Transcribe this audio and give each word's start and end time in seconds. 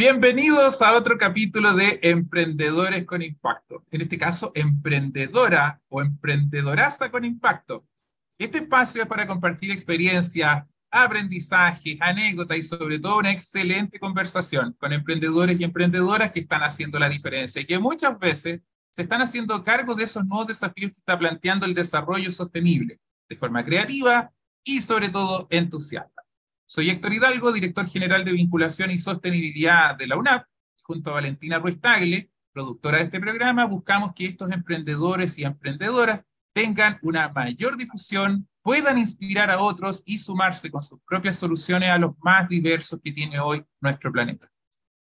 Bienvenidos 0.00 0.80
a 0.80 0.96
otro 0.96 1.18
capítulo 1.18 1.74
de 1.74 2.00
Emprendedores 2.02 3.04
con 3.04 3.20
Impacto. 3.20 3.84
En 3.90 4.00
este 4.00 4.16
caso, 4.16 4.50
emprendedora 4.54 5.82
o 5.90 6.00
emprendedoraza 6.00 7.10
con 7.10 7.22
impacto. 7.26 7.86
Este 8.38 8.56
espacio 8.56 9.02
es 9.02 9.08
para 9.08 9.26
compartir 9.26 9.70
experiencias, 9.70 10.64
aprendizajes, 10.90 11.98
anécdotas 12.00 12.56
y 12.56 12.62
sobre 12.62 12.98
todo 12.98 13.18
una 13.18 13.30
excelente 13.30 14.00
conversación 14.00 14.74
con 14.80 14.94
emprendedores 14.94 15.60
y 15.60 15.64
emprendedoras 15.64 16.32
que 16.32 16.40
están 16.40 16.62
haciendo 16.62 16.98
la 16.98 17.10
diferencia 17.10 17.60
y 17.60 17.66
que 17.66 17.78
muchas 17.78 18.18
veces 18.18 18.62
se 18.90 19.02
están 19.02 19.20
haciendo 19.20 19.62
cargo 19.62 19.94
de 19.94 20.04
esos 20.04 20.24
nuevos 20.24 20.46
desafíos 20.46 20.92
que 20.92 20.98
está 20.98 21.18
planteando 21.18 21.66
el 21.66 21.74
desarrollo 21.74 22.32
sostenible 22.32 22.98
de 23.28 23.36
forma 23.36 23.62
creativa 23.62 24.32
y 24.64 24.80
sobre 24.80 25.10
todo 25.10 25.46
entusiasta. 25.50 26.19
Soy 26.72 26.88
Héctor 26.88 27.12
Hidalgo, 27.12 27.50
director 27.50 27.84
general 27.88 28.24
de 28.24 28.30
vinculación 28.30 28.92
y 28.92 28.98
sostenibilidad 29.00 29.96
de 29.96 30.06
la 30.06 30.16
UNAP. 30.16 30.46
Junto 30.84 31.10
a 31.10 31.14
Valentina 31.14 31.58
Ruiz 31.58 31.80
productora 32.52 32.98
de 32.98 33.04
este 33.04 33.18
programa, 33.18 33.64
buscamos 33.64 34.12
que 34.14 34.26
estos 34.26 34.52
emprendedores 34.52 35.36
y 35.36 35.42
emprendedoras 35.42 36.22
tengan 36.52 36.96
una 37.02 37.28
mayor 37.30 37.76
difusión, 37.76 38.48
puedan 38.62 38.98
inspirar 38.98 39.50
a 39.50 39.60
otros 39.60 40.04
y 40.06 40.18
sumarse 40.18 40.70
con 40.70 40.84
sus 40.84 41.00
propias 41.00 41.40
soluciones 41.40 41.90
a 41.90 41.98
los 41.98 42.12
más 42.20 42.48
diversos 42.48 43.00
que 43.02 43.10
tiene 43.10 43.40
hoy 43.40 43.64
nuestro 43.80 44.12
planeta. 44.12 44.46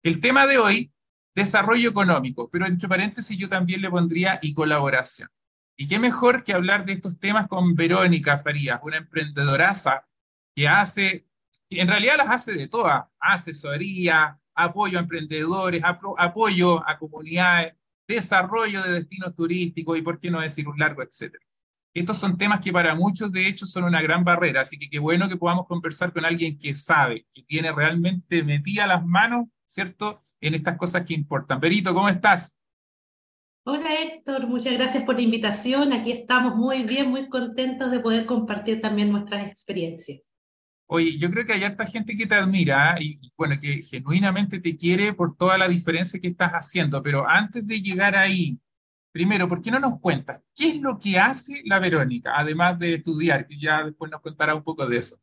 El 0.03 0.23
tema 0.23 0.47
de 0.47 0.57
hoy, 0.57 0.91
desarrollo 1.35 1.91
económico, 1.91 2.49
pero 2.51 2.65
entre 2.65 2.89
paréntesis 2.89 3.37
yo 3.37 3.51
también 3.51 3.83
le 3.83 3.91
pondría 3.91 4.39
y 4.41 4.55
colaboración. 4.55 5.29
Y 5.77 5.87
qué 5.87 5.99
mejor 5.99 6.45
que 6.45 6.55
hablar 6.55 6.87
de 6.87 6.95
estos 6.95 7.21
temas 7.21 7.47
con 7.47 7.75
Verónica 7.75 8.39
Farías, 8.39 8.81
una 8.83 8.97
emprendedoraza 8.97 10.07
que 10.55 10.67
hace 10.67 11.28
en 11.71 11.89
realidad 11.89 12.17
las 12.17 12.29
hace 12.29 12.53
de 12.53 12.69
todas, 12.69 13.05
asesoría, 13.21 14.39
apoyo 14.55 14.99
a 14.99 15.03
emprendedores, 15.03 15.83
apoyo 15.85 16.89
a 16.89 16.99
comunidades, 16.99 17.75
desarrollo 18.07 18.83
de 18.83 18.93
destinos 18.93 19.35
turísticos 19.35 19.99
y 19.99 20.03
por 20.03 20.19
qué 20.19 20.31
no 20.31 20.41
decir 20.41 20.67
un 20.67 20.79
largo, 20.79 21.03
etcétera. 21.03 21.45
Estos 21.95 22.19
son 22.19 22.39
temas 22.39 22.61
que 22.61 22.73
para 22.73 22.95
muchos 22.95 23.33
de 23.33 23.47
hecho 23.47 23.67
son 23.67 23.85
una 23.85 24.01
gran 24.01 24.25
barrera, 24.25 24.61
así 24.63 24.79
que 24.79 24.89
qué 24.89 24.99
bueno 24.99 25.29
que 25.29 25.37
podamos 25.37 25.67
conversar 25.67 26.13
con 26.13 26.25
alguien 26.25 26.59
que 26.59 26.75
sabe, 26.75 27.27
que 27.33 27.43
tiene 27.43 27.73
realmente 27.73 28.43
metida 28.43 28.87
las 28.87 29.05
manos, 29.05 29.47
¿cierto?, 29.67 30.21
en 30.41 30.55
estas 30.55 30.77
cosas 30.77 31.03
que 31.05 31.15
importan. 31.15 31.59
Berito, 31.59 31.93
¿cómo 31.93 32.09
estás? 32.09 32.57
Hola 33.65 33.95
Héctor, 34.01 34.47
muchas 34.47 34.75
gracias 34.75 35.03
por 35.05 35.17
la 35.17 35.23
invitación. 35.23 35.93
Aquí 35.93 36.13
estamos 36.13 36.55
muy 36.55 36.85
bien, 36.85 37.11
muy 37.11 37.29
contentos 37.29 37.91
de 37.91 38.01
poder 38.01 38.25
compartir 38.25 38.81
también 38.81 39.11
nuestras 39.11 39.47
experiencias. 39.47 40.21
Oye, 40.91 41.19
yo 41.19 41.31
creo 41.31 41.45
que 41.45 41.53
hay 41.53 41.65
harta 41.65 41.85
gente 41.87 42.17
que 42.17 42.27
te 42.27 42.35
admira 42.35 42.97
y, 42.99 43.21
bueno, 43.37 43.57
que 43.61 43.83
genuinamente 43.83 44.59
te 44.59 44.75
quiere 44.75 45.13
por 45.13 45.37
toda 45.37 45.59
la 45.59 45.69
diferencia 45.69 46.19
que 46.19 46.29
estás 46.29 46.53
haciendo, 46.53 47.03
pero 47.03 47.29
antes 47.29 47.69
de 47.69 47.83
llegar 47.83 48.17
ahí, 48.17 48.59
primero, 49.13 49.47
¿por 49.47 49.61
qué 49.61 49.71
no 49.71 49.81
nos 49.81 50.01
cuentas 50.01 50.41
qué 50.55 50.71
es 50.71 50.81
lo 50.81 50.99
que 50.99 51.19
hace 51.19 51.61
la 51.67 51.79
Verónica, 51.79 52.33
además 52.35 52.79
de 52.79 52.95
estudiar, 52.95 53.47
que 53.47 53.59
ya 53.59 53.85
después 53.85 54.11
nos 54.11 54.23
contará 54.23 54.55
un 54.55 54.65
poco 54.65 54.87
de 54.87 54.97
eso? 54.97 55.19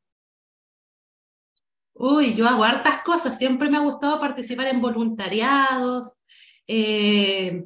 Uy, 1.96 2.36
yo 2.36 2.48
hago 2.48 2.64
hartas 2.64 3.02
cosas, 3.02 3.36
siempre 3.36 3.68
me 3.68 3.78
ha 3.78 3.82
gustado 3.82 4.20
participar 4.20 4.68
en 4.68 4.82
voluntariados, 4.82 6.20
eh, 6.68 7.66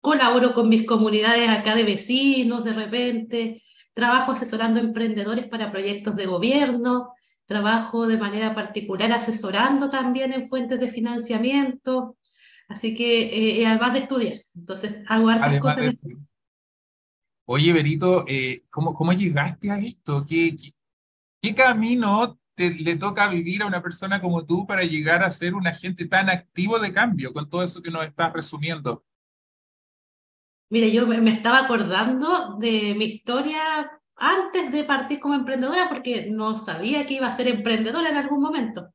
colaboro 0.00 0.54
con 0.54 0.68
mis 0.68 0.86
comunidades 0.86 1.48
acá 1.48 1.74
de 1.74 1.82
vecinos 1.82 2.62
de 2.62 2.74
repente, 2.74 3.62
trabajo 3.92 4.30
asesorando 4.30 4.78
emprendedores 4.78 5.48
para 5.48 5.72
proyectos 5.72 6.14
de 6.14 6.26
gobierno, 6.26 7.14
trabajo 7.46 8.06
de 8.06 8.18
manera 8.18 8.54
particular 8.54 9.12
asesorando 9.12 9.90
también 9.90 10.32
en 10.32 10.46
fuentes 10.46 10.80
de 10.80 10.90
financiamiento, 10.90 12.16
así 12.68 12.94
que 12.94 13.60
eh, 13.60 13.66
además 13.66 13.92
de 13.92 13.98
estudiar, 14.00 14.38
entonces 14.54 15.02
hago 15.08 15.28
hartas 15.28 15.60
cosas. 15.60 15.94
Oye, 17.46 17.72
Berito, 17.74 18.24
eh, 18.26 18.64
¿cómo, 18.70 18.94
¿cómo 18.94 19.12
llegaste 19.12 19.70
a 19.70 19.78
esto? 19.78 20.24
¿Qué, 20.26 20.56
qué, 21.42 21.54
camino 21.54 22.40
te, 22.54 22.70
le 22.70 22.96
toca 22.96 23.28
vivir 23.28 23.62
a 23.62 23.66
una 23.66 23.82
persona 23.82 24.18
como 24.22 24.46
tú 24.46 24.66
para 24.66 24.82
llegar 24.82 25.22
a 25.22 25.30
ser 25.30 25.54
un 25.54 25.66
agente 25.66 26.06
tan 26.06 26.30
activo 26.30 26.78
de 26.78 26.92
cambio 26.92 27.34
con 27.34 27.50
todo 27.50 27.62
eso 27.62 27.82
que 27.82 27.90
nos 27.90 28.06
estás 28.06 28.32
resumiendo? 28.32 29.04
Mire, 30.70 30.90
yo 30.90 31.06
me 31.06 31.32
estaba 31.32 31.60
acordando 31.60 32.56
de 32.58 32.94
mi 32.96 33.04
historia 33.04 33.90
antes 34.16 34.70
de 34.72 34.84
partir 34.84 35.20
como 35.20 35.34
emprendedora 35.34 35.88
porque 35.88 36.28
no 36.30 36.56
sabía 36.56 37.06
que 37.06 37.14
iba 37.14 37.26
a 37.26 37.32
ser 37.32 37.48
emprendedora 37.48 38.10
en 38.10 38.16
algún 38.16 38.40
momento. 38.40 38.92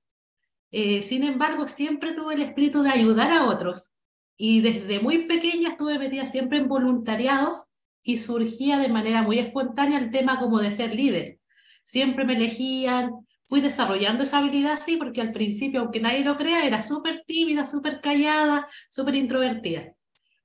Eh, 0.71 1.01
sin 1.01 1.23
embargo, 1.23 1.67
siempre 1.67 2.13
tuve 2.13 2.35
el 2.35 2.41
espíritu 2.43 2.83
de 2.83 2.91
ayudar 2.91 3.31
a 3.31 3.45
otros 3.45 3.95
y 4.37 4.61
desde 4.61 4.99
muy 4.99 5.25
pequeña 5.25 5.69
estuve 5.69 5.99
metida 5.99 6.25
siempre 6.25 6.59
en 6.59 6.69
voluntariados 6.69 7.65
y 8.03 8.17
surgía 8.17 8.77
de 8.77 8.87
manera 8.87 9.21
muy 9.21 9.39
espontánea 9.39 9.99
el 9.99 10.11
tema 10.11 10.39
como 10.39 10.59
de 10.59 10.71
ser 10.71 10.95
líder. 10.95 11.39
Siempre 11.83 12.23
me 12.23 12.35
elegían, 12.35 13.11
fui 13.49 13.61
desarrollando 13.61 14.23
esa 14.23 14.37
habilidad, 14.37 14.79
sí, 14.79 14.95
porque 14.95 15.21
al 15.21 15.33
principio, 15.33 15.81
aunque 15.81 15.99
nadie 15.99 16.23
lo 16.23 16.37
crea, 16.37 16.65
era 16.65 16.81
súper 16.81 17.23
tímida, 17.25 17.65
súper 17.65 17.99
callada, 17.99 18.67
súper 18.89 19.15
introvertida. 19.15 19.93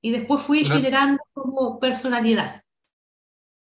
Y 0.01 0.11
después 0.11 0.41
fui 0.41 0.65
generando 0.65 1.23
como 1.33 1.79
personalidad. 1.79 2.64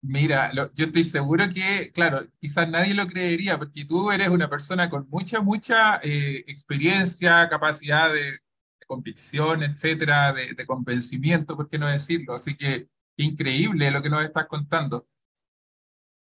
Mira, 0.02 0.50
yo 0.54 0.86
estoy 0.86 1.04
seguro 1.04 1.44
que, 1.52 1.92
claro, 1.92 2.26
quizás 2.40 2.68
nadie 2.68 2.94
lo 2.94 3.06
creería, 3.06 3.58
porque 3.58 3.84
tú 3.84 4.10
eres 4.10 4.28
una 4.28 4.48
persona 4.48 4.88
con 4.88 5.06
mucha, 5.10 5.42
mucha 5.42 5.98
eh, 6.02 6.42
experiencia, 6.46 7.48
capacidad 7.50 8.12
de, 8.12 8.38
convicción, 8.86 9.62
etcétera, 9.62 10.32
de, 10.32 10.66
convencimiento, 10.66 11.56
¿por 11.56 11.68
qué 11.68 11.78
no 11.78 11.86
decirlo? 11.86 12.34
Así 12.34 12.56
que 12.56 12.88
increíble 13.16 13.88
lo 13.90 14.02
que 14.02 14.10
nos 14.10 14.24
estás 14.24 14.46
contando. 14.46 15.06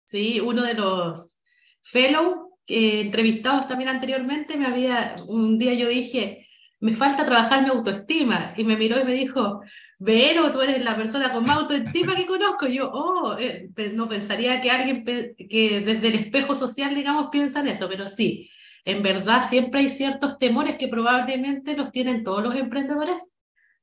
Sí, 0.06 0.40
uno 0.40 0.62
de 0.62 0.76
los 0.76 1.42
fellow 1.82 2.60
eh, 2.68 3.02
entrevistados 3.02 3.68
también 3.68 3.90
anteriormente 3.90 4.56
me 4.56 4.68
había, 4.68 5.16
un 5.28 5.58
día 5.58 5.74
yo 5.74 5.88
dije, 5.88 6.48
me 6.80 6.94
falta 6.94 7.26
trabajar 7.26 7.64
mi 7.64 7.70
autoestima, 7.70 8.54
y 8.56 8.64
me 8.64 8.78
miró 8.78 9.00
y 9.00 9.04
me 9.04 9.14
dijo, 9.14 9.62
Vero, 10.02 10.54
tú 10.54 10.62
eres 10.62 10.82
la 10.82 10.96
persona 10.96 11.34
con 11.34 11.44
más 11.44 11.58
autoestima 11.58 12.16
que 12.16 12.26
conozco. 12.26 12.68
Y 12.68 12.76
yo, 12.76 12.90
oh, 12.94 13.36
eh, 13.38 13.70
no 13.94 14.08
pensaría 14.08 14.62
que 14.62 14.72
alguien 14.72 15.04
que 15.04 15.82
desde 15.86 16.08
el 16.08 16.16
espejo 16.16 16.56
social, 16.56 16.96
digamos, 16.96 17.28
piensa 17.32 17.60
en 17.60 17.68
eso, 17.68 17.88
pero 17.90 18.08
sí, 18.08 18.50
en 18.86 19.04
verdad 19.04 19.44
siempre 19.44 19.82
hay 19.82 19.90
ciertos 19.90 20.38
temores 20.38 20.78
que 20.78 20.88
probablemente 20.88 21.76
los 21.76 21.92
tienen 21.92 22.24
todos 22.24 22.44
los 22.44 22.56
emprendedores, 22.56 23.32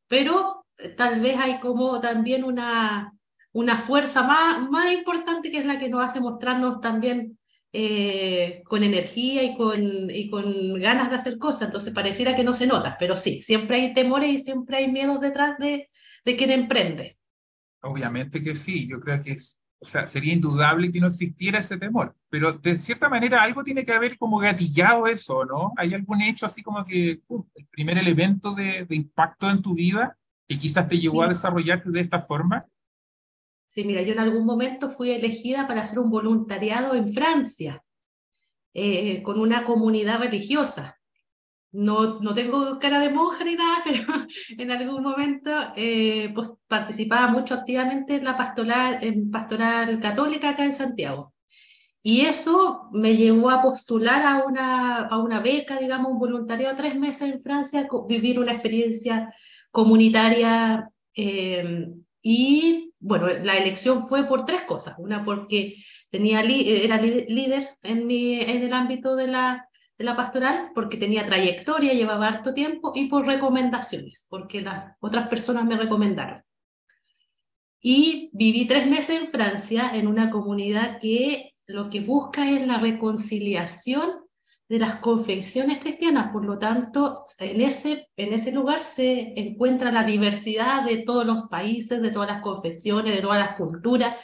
pero 0.09 0.65
eh, 0.79 0.89
tal 0.89 1.21
vez 1.21 1.37
hay 1.37 1.61
como 1.61 2.01
también 2.01 2.45
una, 2.45 3.13
una 3.53 3.79
fuerza 3.79 4.23
más, 4.23 4.71
más 4.71 4.93
importante 4.93 5.51
que 5.51 5.59
es 5.59 5.67
la 5.67 5.79
que 5.79 5.91
nos 5.91 6.03
hace 6.03 6.21
mostrarnos 6.21 6.81
también 6.81 7.39
eh, 7.73 8.63
con 8.65 8.83
energía 8.83 9.43
y 9.43 9.55
con, 9.55 10.11
y 10.11 10.31
con 10.31 10.81
ganas 10.81 11.11
de 11.11 11.17
hacer 11.17 11.37
cosas, 11.39 11.69
entonces 11.69 11.93
pareciera 11.93 12.35
que 12.35 12.45
no 12.45 12.55
se 12.55 12.67
nota, 12.67 12.97
pero 12.99 13.19
sí, 13.19 13.43
siempre 13.43 13.77
hay 13.77 13.93
temores 13.93 14.31
y 14.31 14.41
siempre 14.41 14.79
hay 14.79 14.91
miedos 14.91 15.21
detrás 15.21 15.59
de, 15.59 15.91
de 16.27 16.37
quien 16.37 16.51
emprende. 16.51 17.17
Obviamente 17.83 18.43
que 18.43 18.57
sí, 18.57 18.89
yo 18.89 18.99
creo 18.99 19.23
que 19.23 19.33
es, 19.33 19.61
o 19.79 19.87
sea, 19.87 20.09
sería 20.09 20.35
indudable 20.35 20.91
que 20.91 21.01
no 21.01 21.07
existiera 21.07 21.61
ese 21.61 21.79
temor, 21.79 22.17
pero 22.29 22.53
de 22.53 22.79
cierta 22.79 23.09
manera 23.09 23.43
algo 23.43 23.63
tiene 23.63 23.85
que 23.85 23.93
haber 23.93 24.19
como 24.19 24.39
gatillado 24.39 25.07
eso, 25.07 25.45
¿no? 25.45 25.73
¿Hay 25.77 25.95
algún 25.95 26.21
hecho 26.21 26.45
así 26.45 26.63
como 26.63 26.85
que 26.85 27.23
el 27.55 27.67
primer 27.71 27.97
elemento 27.97 28.53
de, 28.53 28.85
impacto 28.91 29.49
en 29.49 29.63
tu 29.63 29.75
vida 29.75 30.19
que 30.49 30.59
quizás 30.59 30.89
te 30.89 30.99
llevó 30.99 31.23
a 31.23 31.29
desarrollarte 31.29 31.91
de 31.91 32.01
esta 32.01 32.21
forma? 32.21 32.67
Sí, 33.69 33.85
mira, 33.85 34.03
yo 34.03 34.13
en 34.13 34.19
algún 34.19 34.45
momento 34.45 34.91
fui 34.91 35.11
elegida 35.11 35.69
para 35.69 35.83
hacer 35.83 36.01
un 36.01 36.11
voluntariado 36.11 36.95
en 36.95 37.13
Francia 37.13 37.85
eh, 38.75 39.23
con 39.23 39.39
una 39.39 39.65
comunidad 39.65 40.19
religiosa 40.19 40.99
no, 41.77 42.21
no 42.21 42.33
tengo 42.33 42.79
cara 42.79 42.99
de 42.99 43.11
monja 43.11 43.45
ni 43.45 43.55
nada, 43.55 43.79
pero 43.85 44.05
en 44.59 44.71
algún 44.71 45.03
momento 45.03 45.51
eh, 45.77 46.33
pues, 46.35 46.51
participaba 46.67 47.29
mucho 47.29 47.55
activamente 47.55 48.17
en 48.17 48.25
la 48.25 48.37
pastoral, 48.37 48.99
en 49.03 49.31
pastoral 49.31 50.01
católica 50.01 50.51
acá 50.51 50.65
en 50.65 50.73
Santiago. 50.73 51.33
Y 52.03 52.23
eso 52.23 52.89
me 52.93 53.17
llevó 53.17 53.51
a 53.51 53.63
postular 53.63 54.23
a 54.23 54.45
una, 54.47 55.07
a 55.07 55.19
una 55.19 55.41
beca, 55.41 55.77
digamos, 55.79 56.13
un 56.13 56.19
voluntariado 56.21 56.77
tres 56.77 56.95
meses 56.95 57.33
en 57.33 57.41
Francia, 57.41 57.89
vivir 58.09 58.39
una 58.39 58.53
experiencia 58.53 59.35
comunitaria 59.73 60.89
eh, 61.15 61.89
y 62.23 62.93
bueno, 62.99 63.27
la 63.29 63.57
elección 63.57 64.05
fue 64.05 64.25
por 64.25 64.45
tres 64.45 64.63
cosas. 64.63 64.97
Una 64.99 65.25
porque 65.25 65.77
tenía 66.11 66.41
era 66.41 67.01
líder 67.01 67.69
en, 67.83 68.07
mi, 68.07 68.41
en 68.41 68.63
el 68.63 68.73
ámbito 68.73 69.17
de 69.17 69.27
la, 69.27 69.69
de 69.99 70.05
la 70.05 70.17
pastoral, 70.17 70.71
porque 70.75 70.97
tenía 70.97 71.27
trayectoria, 71.27 71.95
llevaba 71.95 72.29
harto 72.29 72.53
tiempo, 72.53 72.93
y 72.95 73.09
por 73.09 73.27
recomendaciones, 73.27 74.27
porque 74.29 74.61
las 74.61 74.97
otras 75.01 75.29
personas 75.29 75.65
me 75.65 75.77
recomendaron. 75.77 76.43
Y 77.81 78.31
viví 78.33 78.67
tres 78.67 78.87
meses 78.87 79.21
en 79.21 79.27
Francia, 79.29 79.91
en 79.95 80.07
una 80.07 80.31
comunidad 80.31 80.99
que 81.01 81.55
lo 81.67 81.89
que 81.89 82.01
busca 82.01 82.51
es 82.51 82.67
la 82.67 82.79
reconciliación 82.79 84.27
de 84.69 84.79
las 84.79 84.97
confesiones 84.97 85.79
cristianas. 85.79 86.33
Por 86.33 86.45
lo 86.45 86.59
tanto, 86.59 87.25
en 87.39 87.61
ese, 87.61 88.09
en 88.17 88.33
ese 88.33 88.53
lugar 88.53 88.83
se 88.83 89.39
encuentra 89.39 89.93
la 89.93 90.05
diversidad 90.05 90.85
de 90.85 90.99
todos 90.99 91.25
los 91.25 91.49
países, 91.49 92.03
de 92.03 92.11
todas 92.11 92.29
las 92.29 92.43
confesiones, 92.43 93.15
de 93.15 93.23
todas 93.23 93.39
las 93.39 93.57
culturas. 93.57 94.17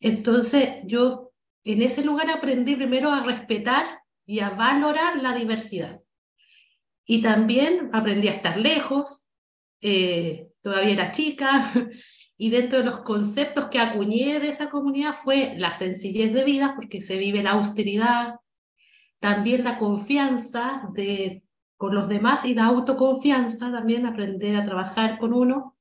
Entonces, 0.00 0.78
yo 0.84 1.32
en 1.64 1.82
ese 1.82 2.04
lugar 2.04 2.30
aprendí 2.30 2.74
primero 2.74 3.12
a 3.12 3.22
respetar 3.22 3.99
y 4.30 4.38
a 4.38 4.50
valorar 4.50 5.20
la 5.20 5.34
diversidad. 5.34 6.02
Y 7.04 7.20
también 7.20 7.90
aprendí 7.92 8.28
a 8.28 8.34
estar 8.34 8.56
lejos, 8.56 9.28
eh, 9.80 10.52
todavía 10.62 10.92
era 10.92 11.10
chica, 11.10 11.72
y 12.38 12.50
dentro 12.50 12.78
de 12.78 12.84
los 12.84 13.00
conceptos 13.00 13.64
que 13.72 13.80
acuñé 13.80 14.38
de 14.38 14.50
esa 14.50 14.70
comunidad 14.70 15.14
fue 15.14 15.56
la 15.58 15.72
sencillez 15.72 16.32
de 16.32 16.44
vida, 16.44 16.74
porque 16.76 17.02
se 17.02 17.18
vive 17.18 17.42
la 17.42 17.52
austeridad, 17.52 18.36
también 19.18 19.64
la 19.64 19.80
confianza 19.80 20.88
de, 20.94 21.42
con 21.76 21.96
los 21.96 22.08
demás 22.08 22.44
y 22.44 22.54
la 22.54 22.66
autoconfianza, 22.66 23.72
también 23.72 24.06
aprender 24.06 24.54
a 24.54 24.64
trabajar 24.64 25.18
con 25.18 25.34
uno. 25.34 25.76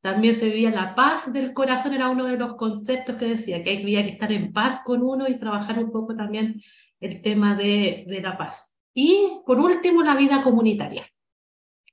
También 0.00 0.36
se 0.36 0.46
vivía 0.46 0.70
la 0.70 0.94
paz 0.94 1.32
del 1.32 1.54
corazón, 1.54 1.94
era 1.94 2.08
uno 2.08 2.26
de 2.26 2.38
los 2.38 2.54
conceptos 2.54 3.16
que 3.16 3.26
decía, 3.26 3.64
que 3.64 3.78
había 3.78 4.04
que 4.04 4.10
estar 4.10 4.30
en 4.30 4.52
paz 4.52 4.80
con 4.84 5.02
uno 5.02 5.26
y 5.26 5.40
trabajar 5.40 5.82
un 5.82 5.90
poco 5.90 6.14
también 6.14 6.62
el 7.00 7.22
tema 7.22 7.56
de, 7.56 8.04
la 8.22 8.36
paz. 8.36 8.76
Y 8.94 9.40
por 9.46 9.58
último, 9.58 10.02
la 10.02 10.16
vida 10.16 10.42
comunitaria, 10.42 11.10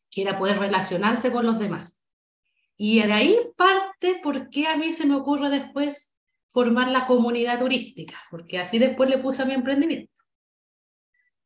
que 0.10 0.22
era 0.22 0.38
poder 0.38 0.60
relacionarse 0.60 1.32
con 1.32 1.46
los 1.46 1.60
demás. 1.60 2.06
Y 2.76 3.02
de 3.02 3.14
ahí 3.14 3.40
parte 3.56 4.20
por 4.22 4.50
qué 4.50 4.68
a 4.68 4.78
mí 4.78 4.92
se 4.92 5.08
me 5.08 5.16
ocurre 5.16 5.50
después 5.50 6.16
formar 6.48 6.90
la 6.90 7.08
comunidad 7.08 7.60
turística, 7.60 8.16
porque 8.30 8.60
así 8.60 8.80
después 8.80 9.10
le 9.10 9.18
puse 9.18 9.42
a 9.42 9.46
mi 9.46 9.54
emprendimiento. 9.54 10.22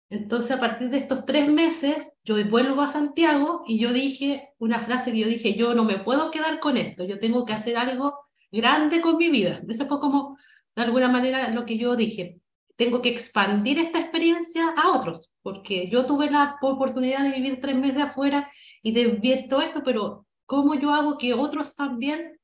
Entonces, 0.09 0.51
a 0.51 0.59
partir 0.59 0.89
de 0.89 0.97
estos 0.97 1.25
tres 1.25 1.47
meses, 1.47 2.17
yo 2.25 2.35
vuelvo 2.49 2.81
a 2.81 2.89
Santiago 2.89 3.63
y 3.65 3.79
yo 3.79 3.93
dije 3.93 4.49
una 4.59 4.79
frase 4.79 5.13
que 5.13 5.19
yo 5.19 5.27
dije, 5.27 5.55
yo 5.55 5.73
no 5.73 5.85
me 5.85 5.99
puedo 5.99 6.31
quedar 6.31 6.59
con 6.59 6.75
esto, 6.75 7.05
yo 7.05 7.17
tengo 7.17 7.45
que 7.45 7.53
hacer 7.53 7.77
algo 7.77 8.19
grande 8.51 8.99
con 8.99 9.15
mi 9.15 9.29
vida. 9.29 9.61
Eso 9.69 9.85
fue 9.85 10.01
como, 10.01 10.37
de 10.75 10.81
alguna 10.81 11.07
manera, 11.07 11.49
lo 11.51 11.65
que 11.65 11.77
yo 11.77 11.95
dije. 11.95 12.40
Tengo 12.81 12.99
que 13.03 13.09
expandir 13.09 13.77
esta 13.77 13.99
experiencia 13.99 14.73
a 14.75 14.97
otros, 14.97 15.31
porque 15.43 15.87
yo 15.87 16.07
tuve 16.07 16.31
la 16.31 16.57
oportunidad 16.63 17.21
de 17.21 17.35
vivir 17.35 17.59
tres 17.61 17.75
meses 17.75 18.01
afuera 18.01 18.49
y 18.81 18.91
de 18.91 19.19
ver 19.21 19.47
todo 19.47 19.61
esto, 19.61 19.83
pero 19.85 20.25
¿cómo 20.47 20.73
yo 20.73 20.91
hago 20.91 21.19
que 21.19 21.35
otros 21.35 21.75
también 21.75 22.39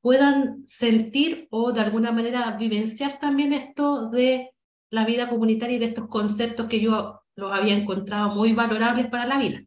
puedan 0.00 0.64
sentir 0.64 1.48
o 1.50 1.72
de 1.72 1.80
alguna 1.80 2.12
manera 2.12 2.56
vivenciar 2.56 3.18
también 3.18 3.52
esto 3.52 4.10
de 4.10 4.52
la 4.90 5.04
vida 5.04 5.28
comunitaria 5.28 5.74
y 5.74 5.80
de 5.80 5.86
estos 5.86 6.06
conceptos 6.06 6.68
que 6.68 6.80
yo 6.80 7.22
los 7.34 7.52
había 7.52 7.74
encontrado 7.74 8.32
muy 8.32 8.52
valorables 8.52 9.08
para 9.08 9.26
la 9.26 9.40
vida. 9.40 9.64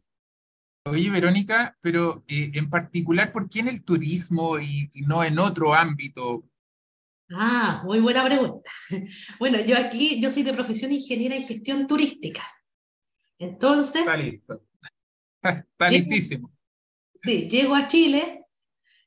Oye, 0.86 1.10
Verónica, 1.10 1.76
pero 1.82 2.24
eh, 2.28 2.50
en 2.54 2.70
particular, 2.70 3.30
¿por 3.30 3.50
qué 3.50 3.60
en 3.60 3.68
el 3.68 3.84
turismo 3.84 4.58
y, 4.58 4.90
no 5.06 5.22
en 5.22 5.38
otro 5.38 5.74
ámbito? 5.74 6.44
Ah, 7.30 7.82
muy 7.84 8.00
buena 8.00 8.24
pregunta. 8.24 8.70
Bueno, 9.38 9.58
yo 9.60 9.76
aquí, 9.76 10.20
yo 10.20 10.30
soy 10.30 10.42
de 10.42 10.52
profesión 10.52 10.92
ingeniera 10.92 11.34
en 11.34 11.42
gestión 11.42 11.86
turística. 11.86 12.42
Entonces... 13.38 14.02
Está 14.02 14.16
listo. 14.16 14.62
Está 15.42 15.88
listísimo. 15.90 16.52
Sí, 17.14 17.48
llego 17.48 17.74
a 17.74 17.86
Chile, 17.86 18.44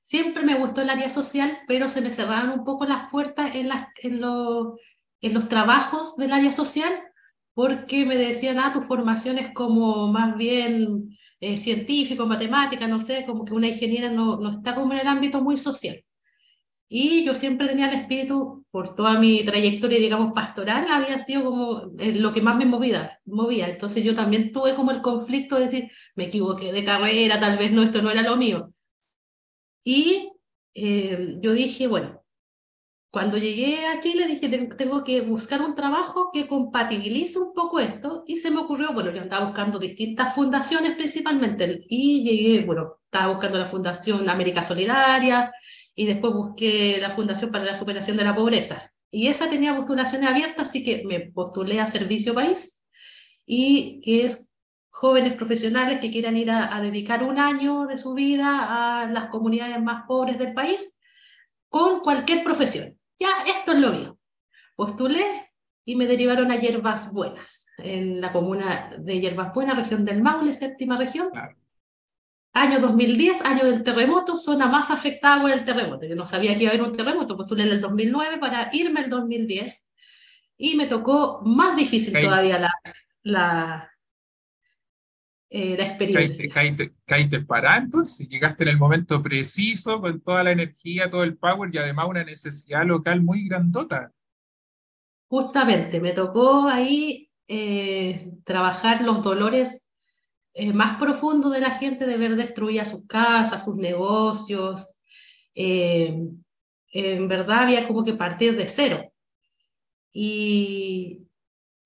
siempre 0.01 0.43
me 0.43 0.55
gustó 0.55 0.81
el 0.81 0.89
área 0.89 1.09
social, 1.09 1.59
pero 1.67 1.89
se 1.89 2.01
me 2.01 2.11
cerraban 2.11 2.49
un 2.49 2.65
poco 2.65 2.85
las 2.85 3.09
puertas 3.11 3.53
en, 3.53 3.67
las, 3.67 3.87
en, 4.01 4.21
los 4.21 4.79
en 5.21 5.33
los 5.33 5.49
trabajos 5.49 6.15
del 6.17 6.31
área 6.31 6.51
social 6.51 6.91
porque 7.53 8.05
me 8.05 8.17
decían, 8.17 8.59
ah, 8.59 8.71
tu 8.71 8.81
formación 8.81 9.39
es 9.39 9.51
como 9.51 10.11
más 10.11 10.37
bien 10.37 11.17
eh, 11.39 11.57
científico, 11.57 12.27
matemática, 12.27 12.87
no 12.87 12.99
sé, 12.99 13.25
como 13.25 13.45
que 13.45 13.53
una 13.53 13.67
ingeniera 13.67 14.09
no, 14.09 14.37
no 14.37 14.51
está 14.51 14.75
como 14.75 14.93
en 14.93 14.99
el 14.99 15.07
ámbito 15.07 15.41
muy 15.41 15.57
social. 15.57 16.03
Y 16.89 17.25
yo 17.25 17.35
siempre 17.35 17.67
tenía 17.67 17.89
el 17.91 17.99
espíritu, 18.01 18.65
por 18.71 18.95
toda 18.95 19.19
mi 19.19 19.43
trayectoria, 19.43 19.99
digamos, 19.99 20.33
pastoral, 20.33 20.87
había 20.89 21.17
sido 21.17 21.43
como 21.45 21.91
eh, 21.99 22.15
lo 22.15 22.33
que 22.33 22.41
más 22.41 22.55
me 22.55 22.65
movía, 22.65 23.19
movía. 23.25 23.67
Entonces 23.69 24.03
yo 24.03 24.15
también 24.15 24.51
tuve 24.53 24.73
como 24.73 24.91
el 24.91 25.01
conflicto 25.01 25.55
de 25.55 25.63
decir, 25.63 25.91
me 26.15 26.25
equivoqué 26.25 26.71
de 26.71 26.85
carrera, 26.85 27.39
tal 27.39 27.57
vez 27.57 27.71
no, 27.71 27.83
esto 27.83 28.01
no 28.01 28.11
era 28.11 28.21
lo 28.21 28.37
mío. 28.37 28.73
Y 29.83 30.31
eh, 30.73 31.37
yo 31.41 31.53
dije, 31.53 31.87
bueno, 31.87 32.23
cuando 33.09 33.37
llegué 33.37 33.85
a 33.87 33.99
Chile 33.99 34.27
dije, 34.27 34.49
tengo 34.77 35.03
que 35.03 35.21
buscar 35.21 35.61
un 35.61 35.75
trabajo 35.75 36.29
que 36.31 36.47
compatibilice 36.47 37.39
un 37.39 37.53
poco 37.53 37.79
esto 37.79 38.23
y 38.27 38.37
se 38.37 38.51
me 38.51 38.59
ocurrió, 38.59 38.93
bueno, 38.93 39.11
yo 39.11 39.21
estaba 39.21 39.45
buscando 39.45 39.79
distintas 39.79 40.35
fundaciones 40.35 40.95
principalmente 40.95 41.85
y 41.89 42.23
llegué, 42.23 42.65
bueno, 42.65 42.99
estaba 43.05 43.33
buscando 43.33 43.57
la 43.57 43.65
Fundación 43.65 44.29
América 44.29 44.61
Solidaria 44.61 45.51
y 45.97 46.05
después 46.05 46.33
busqué 46.33 46.97
la 47.01 47.09
Fundación 47.09 47.51
para 47.51 47.65
la 47.65 47.75
Superación 47.75 48.15
de 48.15 48.23
la 48.23 48.33
Pobreza. 48.33 48.93
Y 49.11 49.27
esa 49.27 49.49
tenía 49.49 49.75
postulaciones 49.75 50.29
abiertas, 50.29 50.69
así 50.69 50.85
que 50.85 51.03
me 51.03 51.19
postulé 51.31 51.81
a 51.81 51.87
Servicio 51.87 52.33
País 52.33 52.85
y 53.45 53.99
que 54.01 54.23
es 54.23 54.53
jóvenes 54.89 55.33
profesionales 55.33 55.99
que 55.99 56.11
quieran 56.11 56.37
ir 56.37 56.51
a 56.51 56.79
dedicar 56.81 57.23
un 57.23 57.37
año 57.37 57.85
de 57.85 57.97
su 57.97 58.13
vida 58.13 59.01
a 59.01 59.11
las 59.11 59.27
comunidades 59.27 59.81
más 59.83 60.05
pobres 60.07 60.39
del 60.39 60.53
país 60.53 60.97
con 61.69 61.99
cualquier 61.99 62.43
profesión 62.45 62.97
ya, 63.19 63.27
esto 63.47 63.73
es 63.73 63.79
lo 63.79 63.91
mío. 63.91 64.17
Postulé 64.75 65.51
y 65.85 65.95
me 65.95 66.05
derivaron 66.05 66.51
a 66.51 66.57
Hierbas 66.57 67.13
Buenas, 67.13 67.67
en 67.77 68.21
la 68.21 68.31
comuna 68.31 68.95
de 68.97 69.19
Hierbas 69.19 69.53
Buenas, 69.53 69.77
región 69.77 70.05
del 70.05 70.21
Maule, 70.21 70.53
séptima 70.53 70.97
región. 70.97 71.29
Año 72.57 72.79
2010, 72.79 73.41
año 73.45 73.65
del 73.65 73.83
terremoto, 73.83 74.35
zona 74.35 74.67
más 74.67 74.89
afectada 74.89 75.39
por 75.39 75.51
el 75.51 75.63
terremoto. 75.63 76.07
Yo 76.07 76.15
no 76.15 76.25
sabía 76.25 76.55
que 76.55 76.63
iba 76.63 76.71
a 76.71 76.73
haber 76.73 76.87
un 76.87 76.97
terremoto, 76.97 77.37
postulé 77.37 77.63
en 77.63 77.69
el 77.69 77.81
2009 77.81 78.39
para 78.39 78.69
irme 78.73 79.01
el 79.01 79.11
2010 79.11 79.87
y 80.57 80.75
me 80.75 80.87
tocó 80.87 81.43
más 81.45 81.75
difícil 81.75 82.19
todavía 82.19 82.57
la, 82.57 82.73
la, 83.21 83.91
eh, 85.51 85.77
la 85.77 85.85
experiencia. 85.85 86.49
Caíste, 86.51 86.95
caíste, 87.05 87.41
para 87.41 87.77
entonces, 87.77 88.27
llegaste 88.27 88.63
en 88.63 88.69
el 88.69 88.77
momento 88.77 89.21
preciso, 89.21 90.01
con 90.01 90.19
toda 90.21 90.43
la 90.43 90.51
energía, 90.51 91.11
todo 91.11 91.23
el 91.23 91.37
power 91.37 91.69
y 91.71 91.77
además 91.77 92.07
una 92.09 92.23
necesidad 92.23 92.85
local 92.85 93.21
muy 93.21 93.47
grandota. 93.47 94.11
Justamente, 95.27 95.99
me 95.99 96.11
tocó 96.11 96.67
ahí 96.67 97.29
eh, 97.47 98.31
trabajar 98.43 99.03
los 99.03 99.23
dolores 99.23 99.86
eh, 100.57 100.73
más 100.73 100.99
profundos 100.99 101.53
de 101.53 101.61
la 101.61 101.71
gente 101.71 102.05
de 102.05 102.17
ver 102.17 102.35
destruida 102.35 102.85
sus 102.85 103.05
casas, 103.07 103.63
sus 103.63 103.75
negocios. 103.75 104.93
en 105.53 107.27
verdad 107.27 107.63
había 107.63 107.87
como 107.87 108.03
que 108.03 108.13
partir 108.13 108.55
de 108.57 108.67
cero. 108.67 109.11
Y, 110.11 111.27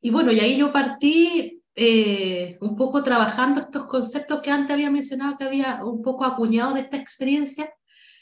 y 0.01 0.09
bueno, 0.09 0.31
y 0.31 0.39
ahí 0.39 0.57
yo 0.57 0.71
partí 0.71 1.61
eh, 1.75 2.57
un 2.59 2.75
poco 2.75 3.01
trabajando 3.01 3.61
estos 3.61 3.85
conceptos 3.85 4.41
que 4.41 4.51
antes 4.51 4.73
había 4.73 4.89
mencionado, 4.89 5.37
que 5.37 5.45
había 5.45 5.83
un 5.85 6.01
poco 6.01 6.25
acuñado 6.25 6.73
de 6.73 6.81
esta 6.81 6.97
experiencia, 6.97 7.73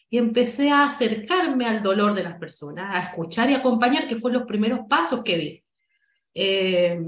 y 0.09 0.17
empecé 0.17 0.71
a 0.71 0.87
acercarme 0.87 1.65
al 1.65 1.83
dolor 1.83 2.13
de 2.15 2.23
las 2.23 2.39
personas, 2.39 2.95
a 2.95 3.09
escuchar 3.09 3.49
y 3.49 3.53
acompañar, 3.53 4.07
que 4.07 4.17
fueron 4.17 4.41
los 4.41 4.47
primeros 4.47 4.81
pasos 4.89 5.23
que 5.23 5.37
di. 5.37 5.63
Eh, 6.33 6.99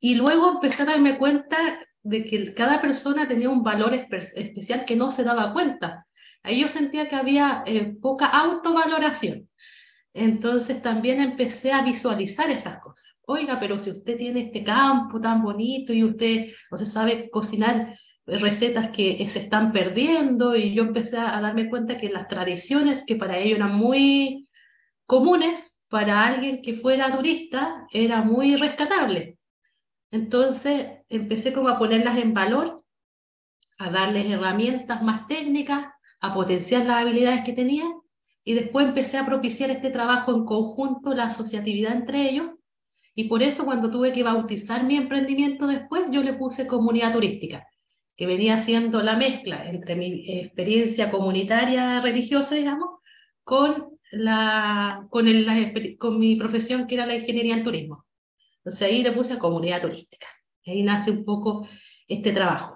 y 0.00 0.14
luego 0.14 0.52
empecé 0.52 0.82
a 0.82 0.86
darme 0.86 1.18
cuenta 1.18 1.56
de 2.04 2.24
que 2.24 2.54
cada 2.54 2.80
persona 2.80 3.26
tenía 3.26 3.50
un 3.50 3.64
valor 3.64 3.92
especial 3.94 4.84
que 4.84 4.94
no 4.94 5.10
se 5.10 5.24
daba 5.24 5.52
cuenta. 5.52 6.06
Ahí 6.44 6.60
yo 6.60 6.68
sentía 6.68 7.08
que 7.08 7.16
había 7.16 7.64
eh, 7.66 7.96
poca 8.00 8.26
autovaloración. 8.26 9.48
Entonces 10.12 10.80
también 10.80 11.20
empecé 11.20 11.72
a 11.72 11.82
visualizar 11.82 12.50
esas 12.50 12.78
cosas 12.78 13.14
oiga, 13.26 13.58
pero 13.58 13.78
si 13.78 13.90
usted 13.90 14.16
tiene 14.16 14.40
este 14.42 14.62
campo 14.62 15.20
tan 15.20 15.42
bonito 15.42 15.92
y 15.92 16.04
usted 16.04 16.52
no 16.70 16.78
se 16.78 16.86
sabe 16.86 17.30
cocinar 17.30 17.98
recetas 18.26 18.88
que 18.88 19.26
se 19.28 19.40
están 19.40 19.72
perdiendo 19.72 20.56
y 20.56 20.74
yo 20.74 20.82
empecé 20.82 21.18
a 21.18 21.40
darme 21.40 21.68
cuenta 21.68 21.98
que 21.98 22.08
las 22.08 22.28
tradiciones 22.28 23.04
que 23.06 23.16
para 23.16 23.38
ellos 23.38 23.56
eran 23.58 23.76
muy 23.76 24.48
comunes, 25.06 25.78
para 25.88 26.26
alguien 26.26 26.62
que 26.62 26.74
fuera 26.74 27.14
turista 27.14 27.86
era 27.92 28.22
muy 28.22 28.56
rescatable. 28.56 29.38
Entonces 30.10 30.86
empecé 31.08 31.52
como 31.52 31.68
a 31.68 31.78
ponerlas 31.78 32.18
en 32.18 32.34
valor, 32.34 32.76
a 33.78 33.90
darles 33.90 34.26
herramientas 34.26 35.02
más 35.02 35.26
técnicas, 35.26 35.86
a 36.20 36.34
potenciar 36.34 36.86
las 36.86 37.02
habilidades 37.02 37.44
que 37.44 37.52
tenían 37.52 37.92
y 38.44 38.54
después 38.54 38.86
empecé 38.86 39.18
a 39.18 39.26
propiciar 39.26 39.70
este 39.70 39.90
trabajo 39.90 40.34
en 40.34 40.44
conjunto, 40.44 41.14
la 41.14 41.24
asociatividad 41.24 41.94
entre 41.94 42.28
ellos, 42.28 42.50
y 43.14 43.24
por 43.24 43.42
eso 43.42 43.64
cuando 43.64 43.90
tuve 43.90 44.12
que 44.12 44.22
bautizar 44.22 44.84
mi 44.84 44.96
emprendimiento 44.96 45.66
después, 45.66 46.10
yo 46.10 46.22
le 46.22 46.34
puse 46.34 46.66
comunidad 46.66 47.12
turística, 47.12 47.66
que 48.16 48.26
venía 48.26 48.58
siendo 48.58 49.02
la 49.02 49.16
mezcla 49.16 49.68
entre 49.68 49.94
mi 49.94 50.40
experiencia 50.40 51.10
comunitaria 51.10 52.00
religiosa, 52.00 52.56
digamos, 52.56 53.00
con, 53.44 53.98
la, 54.10 55.06
con, 55.10 55.28
el, 55.28 55.96
con 55.98 56.18
mi 56.18 56.36
profesión 56.36 56.86
que 56.86 56.96
era 56.96 57.06
la 57.06 57.16
ingeniería 57.16 57.54
en 57.54 57.64
turismo. 57.64 58.04
Entonces 58.58 58.88
ahí 58.88 59.02
le 59.02 59.12
puse 59.12 59.38
comunidad 59.38 59.82
turística. 59.82 60.26
Ahí 60.66 60.82
nace 60.82 61.10
un 61.10 61.24
poco 61.24 61.68
este 62.08 62.32
trabajo. 62.32 62.74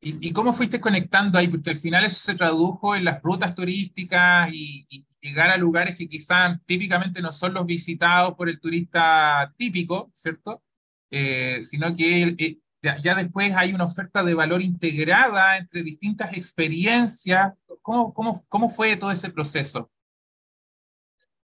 ¿Y, 0.00 0.32
cómo 0.32 0.52
fuiste 0.52 0.80
conectando 0.80 1.38
ahí? 1.38 1.48
Porque 1.48 1.70
al 1.70 1.76
final 1.76 2.04
eso 2.04 2.20
se 2.20 2.34
tradujo 2.36 2.94
en 2.94 3.04
las 3.04 3.20
rutas 3.22 3.54
turísticas 3.54 4.50
y, 4.52 4.86
llegar 5.20 5.50
a 5.50 5.56
lugares 5.56 5.96
que 5.96 6.08
quizás 6.08 6.60
típicamente 6.64 7.20
no 7.20 7.32
son 7.32 7.52
los 7.52 7.66
visitados 7.66 8.34
por 8.34 8.48
el 8.48 8.60
turista 8.60 9.52
típico, 9.56 10.12
¿cierto? 10.14 10.62
Eh, 11.10 11.64
sino 11.64 11.94
que 11.96 12.36
eh, 12.38 12.58
ya, 12.80 13.16
después 13.16 13.52
hay 13.56 13.72
una 13.72 13.84
oferta 13.84 14.22
de 14.22 14.34
valor 14.34 14.62
integrada 14.62 15.58
entre 15.58 15.82
distintas 15.82 16.36
experiencias. 16.36 17.52
¿Cómo, 17.82 18.14
cómo, 18.14 18.42
cómo 18.48 18.68
fue 18.68 18.96
todo 18.96 19.10
ese 19.10 19.30
proceso? 19.30 19.90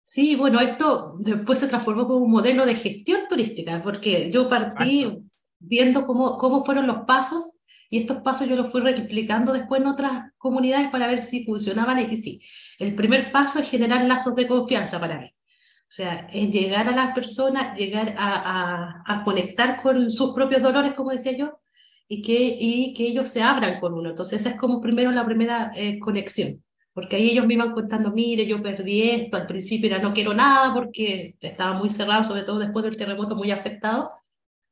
Sí, 0.09 0.37
bueno, 0.37 0.61
esto 0.61 1.17
después 1.19 1.59
se 1.59 1.67
transformó 1.67 2.07
como 2.07 2.25
un 2.25 2.31
modelo 2.31 2.65
de 2.65 2.77
gestión 2.77 3.23
turística, 3.29 3.83
porque 3.83 4.31
yo 4.31 4.49
partí 4.49 5.19
viendo 5.59 6.07
cómo, 6.07 6.39
cómo 6.39 6.65
fueron 6.65 6.87
los 6.87 6.99
pasos 7.07 7.59
y 7.91 7.99
estos 7.99 8.19
pasos 8.19 8.49
yo 8.49 8.55
los 8.55 8.71
fui 8.71 8.83
replicando 8.83 9.53
después 9.53 9.83
en 9.83 9.89
otras 9.89 10.31
comunidades 10.39 10.91
para 10.91 11.09
ver 11.09 11.19
si 11.19 11.43
funcionaban 11.43 11.99
y 11.99 12.17
sí. 12.17 12.41
El 12.79 12.95
primer 12.95 13.33
paso 13.33 13.59
es 13.59 13.69
generar 13.69 14.05
lazos 14.05 14.37
de 14.37 14.47
confianza 14.47 15.01
para 15.01 15.19
mí. 15.19 15.27
O 15.27 15.89
sea, 15.89 16.29
es 16.33 16.51
llegar 16.51 16.87
a 16.87 16.93
las 16.93 17.13
personas, 17.13 17.77
llegar 17.77 18.15
a, 18.17 19.03
a, 19.07 19.25
conectar 19.25 19.83
con 19.83 20.13
sus 20.13 20.33
propios 20.35 20.63
dolores, 20.63 20.93
como 20.95 21.11
decía 21.11 21.33
yo, 21.33 21.59
y 22.07 22.23
que, 22.23 22.57
y 22.61 22.95
que 22.95 23.09
ellos 23.09 23.29
se 23.29 23.43
abran 23.43 23.81
con 23.81 23.93
uno. 23.93 24.11
Entonces, 24.11 24.41
esa 24.41 24.51
es 24.51 24.57
como 24.57 24.81
primero 24.81 25.11
la 25.11 25.27
primera 25.27 25.73
eh, 25.75 25.99
conexión. 25.99 26.63
Porque 26.97 27.17
ahí 27.17 27.33
ellos 27.33 27.47
me 27.47 27.53
iban 27.53 27.75
contando, 27.75 28.11
mire, 28.11 28.47
yo 28.47 28.62
perdí 28.62 29.03
esto, 29.11 29.37
al 29.37 29.47
principio 29.47 29.91
era 29.91 29.99
no 29.99 30.15
quiero 30.15 30.33
nada 30.33 30.73
porque 30.73 31.37
estaba 31.43 31.75
muy 31.75 31.91
cerrado, 31.91 32.25
sobre 32.25 32.43
todo 32.45 32.59
después 32.59 32.87
del 32.87 32.97
terremoto 32.97 33.37
muy 33.37 33.50
afectado. 33.50 34.12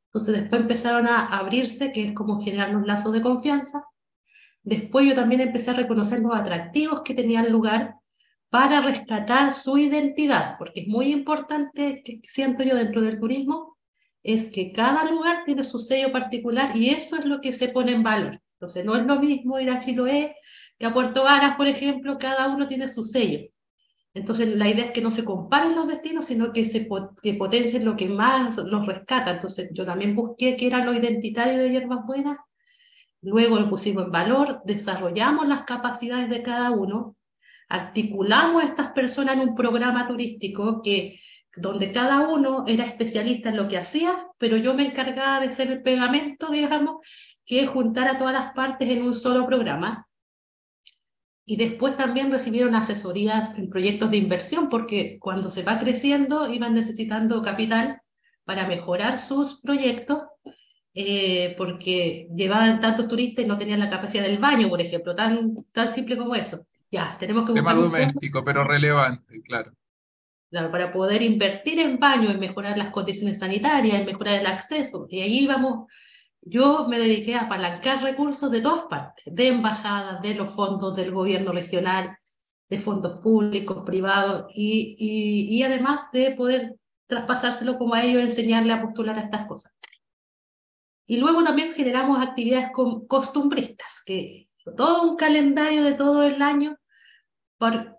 Entonces 0.06 0.40
después 0.40 0.62
empezaron 0.62 1.06
a 1.06 1.26
abrirse, 1.26 1.92
que 1.92 2.08
es 2.08 2.14
como 2.14 2.42
generar 2.42 2.70
los 2.70 2.86
lazos 2.86 3.12
de 3.12 3.20
confianza. 3.20 3.84
Después 4.62 5.06
yo 5.06 5.14
también 5.14 5.42
empecé 5.42 5.72
a 5.72 5.74
reconocer 5.74 6.20
los 6.20 6.34
atractivos 6.34 7.02
que 7.02 7.12
tenían 7.12 7.52
lugar 7.52 7.96
para 8.48 8.80
rescatar 8.80 9.52
su 9.52 9.76
identidad, 9.76 10.56
porque 10.58 10.80
es 10.80 10.88
muy 10.88 11.12
importante, 11.12 12.00
que 12.02 12.20
siento 12.22 12.62
yo 12.62 12.74
dentro 12.74 13.02
del 13.02 13.20
turismo, 13.20 13.76
es 14.22 14.50
que 14.50 14.72
cada 14.72 15.10
lugar 15.10 15.42
tiene 15.44 15.62
su 15.62 15.78
sello 15.78 16.10
particular 16.10 16.74
y 16.74 16.88
eso 16.88 17.16
es 17.16 17.26
lo 17.26 17.42
que 17.42 17.52
se 17.52 17.68
pone 17.68 17.92
en 17.92 18.02
valor. 18.02 18.40
Entonces 18.54 18.86
no 18.86 18.96
es 18.96 19.04
lo 19.04 19.20
mismo 19.20 19.60
ir 19.60 19.68
a 19.68 19.78
Chiloé 19.78 20.36
que 20.78 20.86
a 20.86 20.92
Puerto 20.92 21.24
Varas, 21.24 21.56
por 21.56 21.66
ejemplo, 21.66 22.18
cada 22.18 22.48
uno 22.48 22.68
tiene 22.68 22.88
su 22.88 23.04
sello. 23.04 23.48
Entonces, 24.14 24.56
la 24.56 24.68
idea 24.68 24.86
es 24.86 24.90
que 24.92 25.00
no 25.00 25.10
se 25.10 25.24
comparen 25.24 25.74
los 25.74 25.88
destinos, 25.88 26.26
sino 26.26 26.52
que 26.52 26.64
se 26.64 26.86
potencien 27.34 27.84
lo 27.84 27.96
que 27.96 28.08
más 28.08 28.56
los 28.56 28.86
rescata. 28.86 29.32
Entonces, 29.32 29.70
yo 29.72 29.84
también 29.84 30.14
busqué 30.14 30.56
qué 30.56 30.68
era 30.68 30.84
lo 30.84 30.94
identitario 30.94 31.58
de 31.58 31.70
Hierbas 31.70 32.06
Buenas, 32.06 32.38
luego 33.22 33.58
lo 33.58 33.68
pusimos 33.68 34.04
en 34.04 34.12
valor, 34.12 34.60
desarrollamos 34.64 35.48
las 35.48 35.62
capacidades 35.62 36.30
de 36.30 36.42
cada 36.42 36.70
uno, 36.70 37.16
articulamos 37.68 38.62
a 38.62 38.66
estas 38.66 38.92
personas 38.92 39.36
en 39.36 39.48
un 39.48 39.56
programa 39.56 40.06
turístico 40.06 40.80
que, 40.82 41.20
donde 41.56 41.90
cada 41.90 42.28
uno 42.28 42.64
era 42.68 42.84
especialista 42.84 43.48
en 43.48 43.56
lo 43.56 43.66
que 43.68 43.78
hacía, 43.78 44.28
pero 44.38 44.56
yo 44.56 44.74
me 44.74 44.86
encargaba 44.86 45.40
de 45.40 45.48
hacer 45.48 45.70
el 45.70 45.82
pegamento, 45.82 46.50
digamos, 46.52 46.98
que 47.44 47.62
es 47.62 47.68
juntar 47.68 48.08
a 48.08 48.18
todas 48.18 48.34
las 48.34 48.52
partes 48.52 48.88
en 48.88 49.02
un 49.02 49.14
solo 49.14 49.46
programa 49.46 50.06
y 51.46 51.56
después 51.56 51.96
también 51.96 52.30
recibieron 52.30 52.74
asesoría 52.74 53.54
en 53.56 53.68
proyectos 53.68 54.10
de 54.10 54.16
inversión, 54.16 54.68
porque 54.68 55.18
cuando 55.20 55.50
se 55.50 55.62
va 55.62 55.78
creciendo 55.78 56.52
iban 56.52 56.74
necesitando 56.74 57.42
capital 57.42 58.00
para 58.44 58.66
mejorar 58.66 59.18
sus 59.18 59.60
proyectos, 59.60 60.22
eh, 60.94 61.54
porque 61.58 62.28
llevaban 62.34 62.80
tantos 62.80 63.08
turistas 63.08 63.44
y 63.44 63.48
no 63.48 63.58
tenían 63.58 63.80
la 63.80 63.90
capacidad 63.90 64.22
del 64.22 64.38
baño, 64.38 64.68
por 64.68 64.80
ejemplo, 64.80 65.14
tan, 65.14 65.64
tan 65.72 65.88
simple 65.88 66.16
como 66.16 66.34
eso. 66.34 66.66
Ya, 66.90 67.16
tenemos 67.18 67.46
que 67.46 67.54
Tema 67.54 67.74
doméstico, 67.74 68.44
pero 68.44 68.64
relevante, 68.64 69.42
claro. 69.42 69.72
Claro, 70.50 70.70
para 70.70 70.92
poder 70.92 71.20
invertir 71.22 71.80
en 71.80 71.98
baño, 71.98 72.30
en 72.30 72.38
mejorar 72.38 72.78
las 72.78 72.92
condiciones 72.92 73.40
sanitarias, 73.40 73.98
en 73.98 74.06
mejorar 74.06 74.38
el 74.38 74.46
acceso. 74.46 75.08
Y 75.10 75.20
ahí 75.20 75.40
íbamos 75.40 75.90
yo 76.46 76.86
me 76.88 76.98
dediqué 76.98 77.34
a 77.34 77.42
apalancar 77.42 78.02
recursos 78.02 78.50
de 78.50 78.60
todas 78.60 78.84
partes, 78.86 79.24
de 79.34 79.48
embajadas, 79.48 80.20
de 80.22 80.34
los 80.34 80.50
fondos 80.50 80.94
del 80.94 81.10
gobierno 81.10 81.52
regional, 81.52 82.18
de 82.68 82.78
fondos 82.78 83.20
públicos, 83.20 83.82
privados, 83.84 84.46
y, 84.54 84.96
y, 84.98 85.62
además 85.62 86.10
de 86.12 86.34
poder 86.34 86.76
traspasárselo 87.06 87.78
como 87.78 87.94
a 87.94 88.02
ellos, 88.02 88.22
enseñarle 88.22 88.72
a 88.72 88.82
postular 88.82 89.18
a 89.18 89.22
estas 89.22 89.46
cosas. 89.46 89.72
Y 91.06 91.18
luego 91.18 91.44
también 91.44 91.72
generamos 91.74 92.22
actividades 92.22 92.70
costumbristas, 93.08 94.02
que 94.04 94.48
todo 94.76 95.10
un 95.10 95.16
calendario 95.16 95.84
de 95.84 95.94
todo 95.94 96.24
el 96.24 96.40
año, 96.40 96.78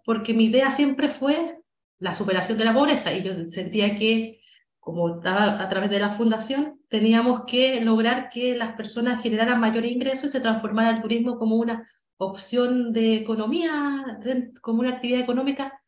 porque 0.04 0.34
mi 0.34 0.46
idea 0.46 0.72
siempre 0.72 1.10
fue 1.10 1.60
la 2.00 2.16
superación 2.16 2.58
de 2.58 2.66
la 2.66 2.74
pobreza, 2.74 3.14
y 3.14 3.24
yo 3.24 3.34
sentía 3.48 3.96
que 3.96 4.42
como 4.86 5.16
estaba 5.16 5.60
a 5.60 5.68
través 5.68 5.90
de 5.90 6.00
la 6.00 6.12
fundación, 6.12 6.80
teníamos 6.90 7.46
que 7.48 7.82
lograr 7.82 8.30
que 8.30 8.56
las 8.56 8.76
personas 8.76 9.20
generaran 9.24 9.60
mayor 9.60 9.84
ingreso 9.84 10.28
y 10.28 10.30
se 10.30 10.42
transformara 10.42 10.92
el 10.92 11.02
turismo 11.02 11.40
como 11.40 11.56
una 11.56 11.90
opción 12.18 12.94
de 12.94 13.16
economía, 13.16 14.20
como 14.62 14.82
una 14.82 14.92
actividad 14.92 15.22
económica 15.22 15.82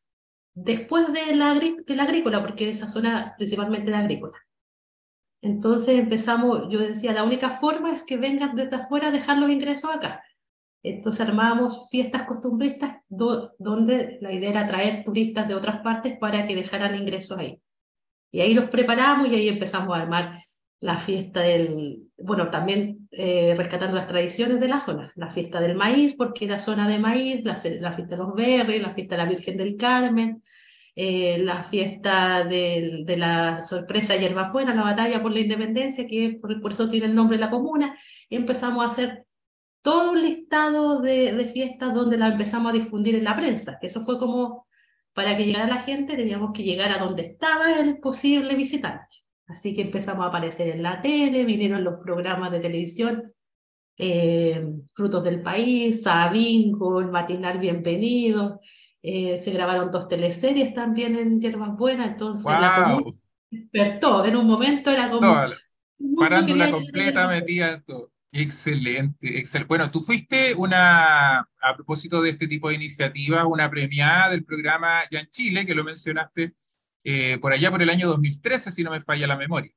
después 0.55 1.13
de 1.13 1.35
la, 1.35 1.53
de 1.53 1.95
la 1.95 2.03
agrícola, 2.03 2.41
porque 2.41 2.71
esa 2.71 2.87
zona 2.87 3.35
principalmente 3.37 3.91
de 3.91 3.97
agrícola. 3.97 4.37
Entonces 5.43 5.99
empezamos, 5.99 6.63
yo 6.71 6.79
decía, 6.79 7.13
la 7.13 7.23
única 7.23 7.51
forma 7.51 7.93
es 7.93 8.03
que 8.03 8.17
vengan 8.17 8.55
desde 8.55 8.77
afuera 8.77 9.09
a 9.09 9.11
dejar 9.11 9.37
los 9.37 9.51
ingresos 9.51 9.93
acá. 9.93 10.23
Entonces 10.81 11.29
armábamos 11.29 11.87
fiestas 11.91 12.23
costumbristas 12.23 12.97
donde 13.07 14.17
la 14.21 14.33
idea 14.33 14.49
era 14.49 14.67
traer 14.67 15.03
turistas 15.03 15.47
de 15.47 15.53
otras 15.53 15.81
partes 15.83 16.17
para 16.17 16.47
que 16.47 16.55
dejaran 16.55 16.95
ingresos 16.95 17.37
ahí. 17.37 17.61
Y 18.31 18.41
ahí 18.41 18.53
los 18.53 18.69
preparamos 18.69 19.27
y 19.27 19.35
ahí 19.35 19.47
empezamos 19.47 19.95
a 19.95 20.01
armar 20.01 20.39
la 20.79 20.97
fiesta 20.97 21.41
del, 21.41 22.03
bueno, 22.17 22.49
también 22.51 23.07
eh, 23.11 23.55
rescatando 23.57 23.95
las 23.95 24.07
tradiciones 24.07 24.59
de 24.59 24.67
la 24.67 24.79
zona, 24.79 25.11
la 25.15 25.31
fiesta 25.31 25.59
del 25.59 25.75
maíz, 25.75 26.13
porque 26.15 26.45
era 26.45 26.59
zona 26.59 26.87
de 26.87 26.99
maíz, 26.99 27.43
la, 27.43 27.59
la 27.79 27.93
fiesta 27.93 28.15
de 28.15 28.23
los 28.23 28.33
berries, 28.35 28.81
la 28.81 28.93
fiesta 28.93 29.15
de 29.15 29.23
la 29.23 29.29
Virgen 29.29 29.57
del 29.57 29.75
Carmen, 29.75 30.43
eh, 30.95 31.39
la 31.39 31.63
fiesta 31.65 32.43
de, 32.43 33.03
de 33.05 33.17
la 33.17 33.61
sorpresa 33.61 34.15
Yerbafuera, 34.15 34.73
la 34.73 34.83
batalla 34.83 35.21
por 35.21 35.31
la 35.31 35.39
independencia, 35.39 36.07
que 36.07 36.37
por, 36.41 36.59
por, 36.61 36.73
eso 36.73 36.89
tiene 36.89 37.07
el 37.07 37.15
nombre 37.15 37.37
de 37.37 37.45
la 37.45 37.49
comuna, 37.49 37.95
y 38.29 38.35
empezamos 38.35 38.83
a 38.83 38.87
hacer 38.87 39.25
todo 39.81 40.11
un 40.11 40.21
listado 40.21 40.99
de, 41.01 41.33
de 41.33 41.47
fiestas 41.47 41.93
donde 41.93 42.17
la 42.17 42.29
empezamos 42.29 42.71
a 42.71 42.75
difundir 42.75 43.15
en 43.15 43.23
la 43.23 43.35
prensa, 43.35 43.79
eso 43.81 44.01
fue 44.01 44.19
como 44.19 44.66
para 45.17 45.35
que 45.35 45.45
llegara 45.45 45.65
la 45.65 45.81
gente 45.81 46.15
teníamos 46.15 46.51
que 46.53 46.61
llegar 46.61 46.91
a 46.91 46.99
donde 46.99 47.23
estaba 47.23 47.71
el 47.71 47.97
posible 47.97 48.53
visitante. 48.53 49.15
Así 49.47 49.73
que 49.73 49.81
empezamos 49.81 50.23
a 50.23 50.29
aparecer 50.29 50.67
en 50.67 50.83
la 50.83 51.01
tele, 51.01 51.43
vinieron 51.43 51.83
los 51.83 51.95
programas 52.03 52.51
de 52.51 52.59
televisión, 52.59 53.33
eh, 53.97 54.63
Frutos 54.93 55.23
del 55.23 55.41
País, 55.41 56.03
Sabingo, 56.03 56.99
El 56.99 57.07
Matinal 57.07 57.57
Bienvenido, 57.57 58.61
eh, 59.01 59.41
se 59.41 59.49
grabaron 59.49 59.91
dos 59.91 60.07
teleseries 60.07 60.75
también 60.75 61.17
en 61.17 61.41
Hierbas 61.41 61.75
Buenas, 61.75 62.11
entonces 62.11 62.45
la 62.45 62.99
despertó, 63.49 64.23
en 64.23 64.35
un 64.35 64.45
momento 64.45 64.91
era 64.91 65.09
como... 65.09 65.33
Parándula 66.15 66.69
completa 66.69 67.27
metida 67.27 67.71
en 67.71 67.83
todo. 67.85 68.11
Excelente, 68.39 69.39
excelente. 69.39 69.67
Bueno, 69.67 69.89
tú 69.89 69.99
fuiste 69.99 70.53
una, 70.53 71.39
a 71.39 71.75
propósito 71.75 72.21
de 72.21 72.29
este 72.29 72.47
tipo 72.47 72.69
de 72.69 72.75
iniciativas, 72.75 73.43
una 73.47 73.67
premiada 73.67 74.29
del 74.29 74.45
programa 74.45 75.01
Ya 75.09 75.21
en 75.21 75.29
Chile, 75.31 75.65
que 75.65 75.73
lo 75.73 75.83
mencionaste 75.83 76.53
eh, 77.03 77.39
por 77.39 77.51
allá 77.51 77.71
por 77.71 77.81
el 77.81 77.89
año 77.89 78.07
2013, 78.07 78.69
si 78.69 78.83
no 78.83 78.91
me 78.91 79.01
falla 79.01 79.25
la 79.25 79.37
memoria. 79.37 79.71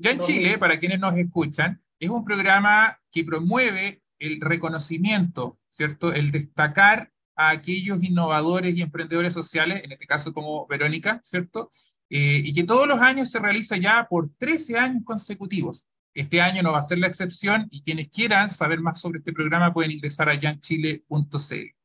ya 0.00 0.10
en 0.10 0.20
Chile, 0.20 0.56
para 0.56 0.78
quienes 0.78 1.00
nos 1.00 1.14
escuchan, 1.16 1.82
es 2.00 2.08
un 2.08 2.24
programa 2.24 2.98
que 3.12 3.24
promueve 3.24 4.02
el 4.18 4.40
reconocimiento, 4.40 5.58
¿cierto? 5.68 6.14
El 6.14 6.30
destacar 6.30 7.12
a 7.34 7.50
aquellos 7.50 8.02
innovadores 8.02 8.74
y 8.74 8.80
emprendedores 8.80 9.34
sociales, 9.34 9.82
en 9.84 9.92
este 9.92 10.06
caso 10.06 10.32
como 10.32 10.66
Verónica, 10.66 11.20
¿cierto? 11.22 11.70
Eh, 12.08 12.40
y 12.42 12.54
que 12.54 12.64
todos 12.64 12.88
los 12.88 13.00
años 13.00 13.30
se 13.30 13.38
realiza 13.38 13.76
ya 13.76 14.06
por 14.08 14.30
13 14.38 14.78
años 14.78 15.02
consecutivos. 15.04 15.86
Este 16.16 16.40
año 16.40 16.62
no 16.62 16.72
va 16.72 16.78
a 16.78 16.82
ser 16.82 16.96
la 16.96 17.08
excepción 17.08 17.68
y 17.70 17.82
quienes 17.82 18.08
quieran 18.08 18.48
saber 18.48 18.80
más 18.80 18.98
sobre 18.98 19.18
este 19.18 19.34
programa 19.34 19.74
pueden 19.74 19.90
ingresar 19.90 20.30
a 20.30 20.34
yanchile.cl. 20.34 21.76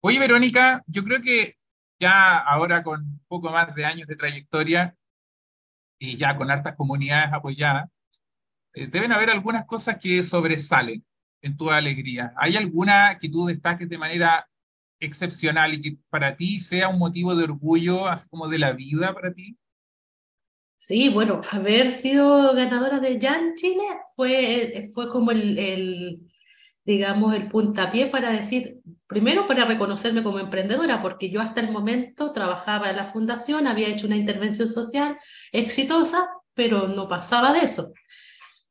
Oye, 0.00 0.18
Verónica, 0.18 0.82
yo 0.88 1.04
creo 1.04 1.22
que 1.22 1.56
ya 2.00 2.38
ahora 2.38 2.82
con 2.82 3.00
un 3.00 3.24
poco 3.28 3.48
más 3.52 3.72
de 3.76 3.84
años 3.84 4.08
de 4.08 4.16
trayectoria 4.16 4.96
y 6.00 6.16
ya 6.16 6.36
con 6.36 6.50
hartas 6.50 6.74
comunidades 6.74 7.32
apoyadas, 7.32 7.88
eh, 8.74 8.88
deben 8.88 9.12
haber 9.12 9.30
algunas 9.30 9.64
cosas 9.66 9.98
que 9.98 10.20
sobresalen 10.24 11.04
en 11.40 11.56
tu 11.56 11.70
alegría. 11.70 12.32
¿Hay 12.38 12.56
alguna 12.56 13.18
que 13.20 13.28
tú 13.28 13.46
destaques 13.46 13.88
de 13.88 13.98
manera 13.98 14.48
excepcional 14.98 15.74
y 15.74 15.80
que 15.80 15.96
para 16.08 16.34
ti 16.34 16.58
sea 16.58 16.88
un 16.88 16.98
motivo 16.98 17.36
de 17.36 17.44
orgullo, 17.44 18.08
así 18.08 18.28
como 18.30 18.48
de 18.48 18.58
la 18.58 18.72
vida 18.72 19.14
para 19.14 19.32
ti? 19.32 19.56
Sí, 20.82 21.10
bueno, 21.10 21.42
haber 21.50 21.92
sido 21.92 22.54
ganadora 22.54 23.00
de 23.00 23.20
Jan 23.20 23.54
Chile 23.54 23.82
fue, 24.16 24.84
fue 24.94 25.10
como 25.10 25.30
el, 25.30 26.20
digamos, 26.84 27.34
el 27.34 27.48
puntapié 27.48 28.06
para 28.06 28.30
decir, 28.32 28.80
primero 29.06 29.46
para 29.46 29.66
reconocerme 29.66 30.22
como 30.22 30.38
emprendedora, 30.38 31.02
porque 31.02 31.30
yo 31.30 31.42
hasta 31.42 31.60
el 31.60 31.72
momento 31.72 32.32
trabajaba 32.32 32.90
en 32.90 32.96
la 32.96 33.06
fundación, 33.06 33.66
había 33.66 33.88
hecho 33.88 34.06
una 34.06 34.16
intervención 34.16 34.68
social 34.68 35.18
exitosa, 35.52 36.30
pero 36.54 36.88
no 36.88 37.08
pasaba 37.08 37.52
de 37.52 37.60
eso. 37.66 37.92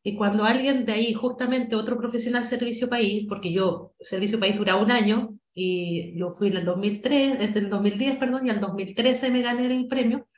Y 0.04 0.16
cuando 0.18 0.46
alguien 0.46 0.86
de 0.86 0.94
ahí, 0.94 1.14
justamente 1.14 1.76
otro 1.76 1.98
profesional 2.00 2.46
Servicio 2.46 2.90
País, 2.90 3.26
porque 3.30 3.54
yo, 3.54 3.94
Servicio 4.00 4.40
País 4.40 4.58
dura 4.58 4.78
un 4.78 4.92
año, 4.92 5.38
y 5.54 6.18
yo 6.18 6.32
fui 6.32 6.50
en 6.50 6.58
el 6.58 6.66
2003, 6.66 7.40
desde 7.40 7.60
el 7.60 7.70
2010, 7.70 8.18
perdón, 8.20 8.48
y 8.48 8.52
en 8.52 8.58
el 8.58 8.62
2013 8.62 9.32
me 9.32 9.42
gané 9.42 9.68
el 9.68 9.88
premio, 9.90 10.29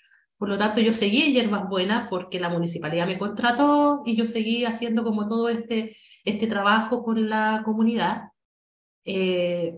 por 0.41 0.49
lo 0.49 0.57
tanto 0.57 0.81
yo 0.81 0.91
seguí 0.91 1.21
en 1.21 1.33
Yerbas 1.33 1.69
Buenas 1.69 2.07
porque 2.09 2.39
la 2.39 2.49
municipalidad 2.49 3.05
me 3.05 3.19
contrató 3.19 4.01
y 4.07 4.15
yo 4.15 4.25
seguí 4.25 4.65
haciendo 4.65 5.03
como 5.03 5.27
todo 5.27 5.49
este, 5.49 5.95
este 6.25 6.47
trabajo 6.47 7.03
con 7.03 7.29
la 7.29 7.61
comunidad. 7.63 8.31
Eh, 9.05 9.75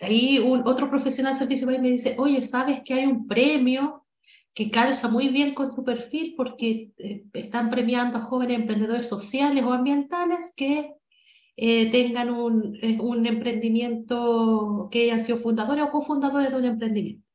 ahí 0.00 0.38
un, 0.38 0.66
otro 0.66 0.88
profesional 0.88 1.34
Servicio 1.34 1.66
País 1.66 1.82
me 1.82 1.90
dice, 1.90 2.14
oye, 2.16 2.42
¿sabes 2.42 2.80
que 2.82 2.94
hay 2.94 3.04
un 3.04 3.26
premio 3.28 4.06
que 4.54 4.70
calza 4.70 5.08
muy 5.08 5.28
bien 5.28 5.52
con 5.52 5.74
tu 5.74 5.84
perfil 5.84 6.36
porque 6.38 6.92
eh, 6.96 7.24
están 7.34 7.68
premiando 7.68 8.16
a 8.16 8.22
jóvenes 8.22 8.60
emprendedores 8.60 9.06
sociales 9.06 9.62
o 9.62 9.74
ambientales 9.74 10.54
que 10.56 10.94
eh, 11.58 11.90
tengan 11.90 12.30
un, 12.30 12.78
eh, 12.80 12.96
un, 12.98 13.26
emprendimiento, 13.26 14.88
que 14.90 15.02
hayan 15.02 15.20
sido 15.20 15.36
fundadores 15.36 15.84
o 15.84 15.90
cofundadores 15.90 16.50
de 16.50 16.56
un 16.56 16.64
emprendimiento. 16.64 17.31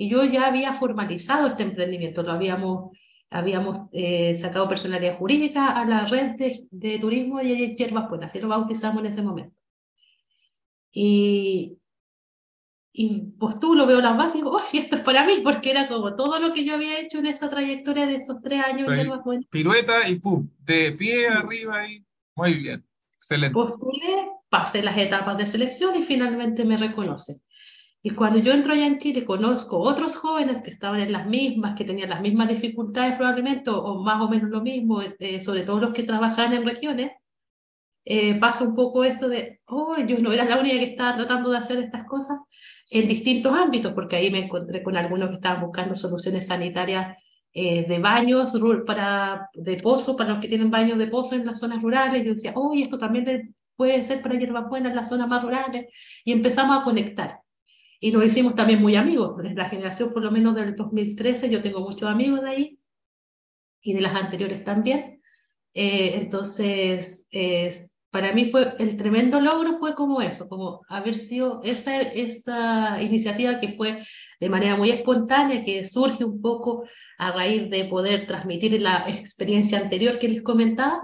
Y 0.00 0.08
yo 0.08 0.24
ya 0.24 0.46
había 0.46 0.72
formalizado 0.72 1.48
este 1.48 1.64
emprendimiento, 1.64 2.22
lo 2.22 2.30
habíamos, 2.30 2.96
habíamos 3.30 3.90
sacado 4.34 4.68
personalidad 4.68 5.18
jurídica 5.18 5.70
a 5.76 5.84
la 5.84 6.06
red 6.06 6.36
de, 6.36 6.68
de 6.70 7.00
turismo 7.00 7.40
y 7.42 7.74
Hierbas 7.74 8.08
Buenas, 8.08 8.30
así 8.30 8.38
lo 8.38 8.46
bautizamos 8.46 9.00
en 9.04 9.10
ese 9.10 9.22
momento. 9.22 9.60
Y, 10.92 11.76
y 12.92 13.20
postulo, 13.40 13.86
veo 13.88 14.00
las 14.00 14.16
bases 14.16 14.36
y 14.36 14.38
digo, 14.38 14.56
¡ay, 14.56 14.78
esto 14.78 14.94
es 14.94 15.02
para 15.02 15.24
mí! 15.24 15.40
Porque 15.42 15.72
era 15.72 15.88
como 15.88 16.14
todo 16.14 16.38
lo 16.38 16.52
que 16.52 16.64
yo 16.64 16.74
había 16.74 17.00
hecho 17.00 17.18
en 17.18 17.26
esa 17.26 17.50
trayectoria 17.50 18.06
de 18.06 18.14
esos 18.14 18.36
tres 18.40 18.60
años. 18.60 18.88
Pirueta 19.50 20.08
y 20.08 20.14
pum, 20.14 20.48
de 20.60 20.92
pie 20.92 21.26
arriba 21.26 21.88
y 21.88 22.06
muy 22.36 22.54
bien, 22.54 22.86
excelente. 23.12 23.52
Postulé, 23.52 24.28
pasé 24.48 24.80
las 24.80 24.96
etapas 24.96 25.36
de 25.36 25.46
selección 25.46 25.96
y 25.96 26.04
finalmente 26.04 26.64
me 26.64 26.76
reconocen. 26.76 27.42
Y 28.02 28.10
cuando 28.10 28.38
yo 28.38 28.52
entro 28.52 28.72
allá 28.72 28.86
en 28.86 28.98
Chile, 28.98 29.24
conozco 29.24 29.78
otros 29.78 30.16
jóvenes 30.16 30.58
que 30.62 30.70
estaban 30.70 31.00
en 31.00 31.12
las 31.12 31.26
mismas, 31.26 31.76
que 31.76 31.84
tenían 31.84 32.10
las 32.10 32.20
mismas 32.20 32.48
dificultades 32.48 33.16
probablemente, 33.16 33.70
o, 33.70 34.00
más 34.02 34.20
o 34.20 34.28
menos 34.28 34.50
lo 34.50 34.60
mismo, 34.60 35.02
eh, 35.02 35.40
sobre 35.40 35.62
todo 35.62 35.80
los 35.80 35.92
que 35.92 36.04
trabajan 36.04 36.52
en 36.52 36.64
regiones, 36.64 37.12
eh, 38.04 38.38
pasa 38.40 38.64
un 38.64 38.74
poco 38.74 39.04
esto 39.04 39.28
de, 39.28 39.60
oh, 39.66 39.96
yo 39.98 40.18
no 40.18 40.32
era 40.32 40.44
la 40.44 40.58
única 40.60 40.78
que 40.78 40.92
estaba 40.92 41.16
tratando 41.16 41.50
de 41.50 41.58
hacer 41.58 41.78
estas 41.78 42.04
cosas, 42.04 42.38
en 42.90 43.08
distintos 43.08 43.52
ámbitos, 43.52 43.92
porque 43.92 44.16
ahí 44.16 44.30
me 44.30 44.38
encontré 44.44 44.82
con 44.82 44.96
algunos 44.96 45.28
que 45.28 45.34
estaban 45.36 45.62
buscando 45.62 45.94
soluciones 45.94 46.46
sanitarias 46.46 47.16
eh, 47.52 47.86
de 47.86 47.98
baños 47.98 48.52
para, 48.86 49.50
de 49.54 49.76
pozo, 49.78 50.16
para 50.16 50.30
los 50.30 50.40
que 50.40 50.48
tienen 50.48 50.70
baños 50.70 50.98
de 50.98 51.08
pozo 51.08 51.34
en 51.34 51.46
las 51.46 51.60
zonas 51.60 51.82
rurales. 51.82 52.24
Yo 52.24 52.32
decía, 52.32 52.52
oh, 52.54 52.72
esto 52.74 52.98
también 52.98 53.54
puede 53.76 54.04
ser 54.04 54.22
para 54.22 54.36
hierbas 54.36 54.68
buenas 54.68 54.90
en 54.90 54.96
las 54.96 55.08
zonas 55.08 55.28
más 55.28 55.42
rurales. 55.42 55.86
Y 56.24 56.32
empezamos 56.32 56.78
a 56.78 56.84
conectar. 56.84 57.40
Y 58.00 58.12
nos 58.12 58.24
hicimos 58.24 58.54
también 58.54 58.80
muy 58.80 58.96
amigos. 58.96 59.36
La 59.54 59.68
generación, 59.68 60.12
por 60.12 60.22
lo 60.22 60.30
menos 60.30 60.54
del 60.54 60.76
2013, 60.76 61.50
yo 61.50 61.62
tengo 61.62 61.80
muchos 61.80 62.08
amigos 62.08 62.42
de 62.42 62.48
ahí 62.48 62.80
y 63.82 63.94
de 63.94 64.00
las 64.00 64.14
anteriores 64.14 64.64
también. 64.64 65.20
Eh, 65.74 66.12
entonces, 66.14 67.28
para 68.10 68.32
mí 68.32 68.46
fue 68.46 68.74
el 68.78 68.96
tremendo 68.96 69.40
logro 69.40 69.74
fue 69.74 69.94
como 69.94 70.22
eso, 70.22 70.48
como 70.48 70.80
haber 70.88 71.14
sido 71.14 71.60
esa, 71.62 72.00
esa 72.00 73.02
iniciativa 73.02 73.60
que 73.60 73.68
fue 73.68 74.02
de 74.40 74.48
manera 74.48 74.76
muy 74.76 74.90
espontánea, 74.90 75.64
que 75.64 75.84
surge 75.84 76.24
un 76.24 76.40
poco 76.40 76.84
a 77.18 77.32
raíz 77.32 77.68
de 77.70 77.84
poder 77.84 78.26
transmitir 78.26 78.80
la 78.80 79.08
experiencia 79.08 79.78
anterior 79.78 80.18
que 80.18 80.28
les 80.28 80.42
comentaba, 80.42 81.00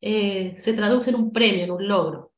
eh, 0.00 0.54
se 0.56 0.74
traduce 0.74 1.10
en 1.10 1.16
un 1.16 1.32
premio, 1.32 1.64
en 1.64 1.70
un 1.70 1.88
logro. 1.88 2.33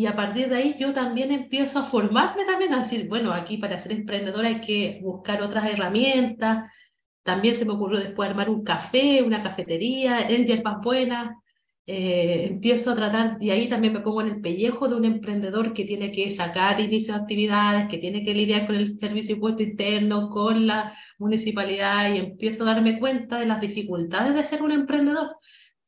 Y 0.00 0.06
a 0.06 0.16
partir 0.16 0.48
de 0.48 0.56
ahí 0.56 0.76
yo 0.80 0.94
también 0.94 1.30
empiezo 1.30 1.78
a 1.78 1.84
formarme 1.84 2.46
también, 2.46 2.72
a 2.72 2.78
decir, 2.78 3.06
bueno, 3.06 3.32
aquí 3.34 3.58
para 3.58 3.78
ser 3.78 3.92
emprendedora 3.92 4.48
hay 4.48 4.62
que 4.62 4.98
buscar 5.02 5.42
otras 5.42 5.66
herramientas. 5.66 6.70
También 7.22 7.54
se 7.54 7.66
me 7.66 7.74
ocurrió 7.74 8.00
después 8.00 8.30
armar 8.30 8.48
un 8.48 8.64
café, 8.64 9.22
una 9.22 9.42
cafetería 9.42 10.22
en 10.26 10.46
Yerpas 10.46 10.78
Buenas, 10.82 11.36
eh, 11.86 12.46
empiezo 12.48 12.92
a 12.92 12.94
tratar, 12.94 13.36
y 13.42 13.50
ahí 13.50 13.68
también 13.68 13.92
me 13.92 14.00
pongo 14.00 14.22
en 14.22 14.28
el 14.28 14.40
pellejo 14.40 14.88
de 14.88 14.96
un 14.96 15.04
emprendedor 15.04 15.74
que 15.74 15.84
tiene 15.84 16.12
que 16.12 16.30
sacar 16.30 16.80
inicio 16.80 17.12
de 17.12 17.20
actividades, 17.20 17.90
que 17.90 17.98
tiene 17.98 18.24
que 18.24 18.32
lidiar 18.32 18.66
con 18.66 18.76
el 18.76 18.98
servicio 18.98 19.34
impuesto 19.34 19.62
interno, 19.62 20.30
con 20.30 20.66
la 20.66 20.94
municipalidad, 21.18 22.14
y 22.14 22.18
empiezo 22.20 22.62
a 22.62 22.72
darme 22.72 22.98
cuenta 22.98 23.38
de 23.38 23.44
las 23.44 23.60
dificultades 23.60 24.34
de 24.34 24.44
ser 24.44 24.62
un 24.62 24.72
emprendedor, 24.72 25.36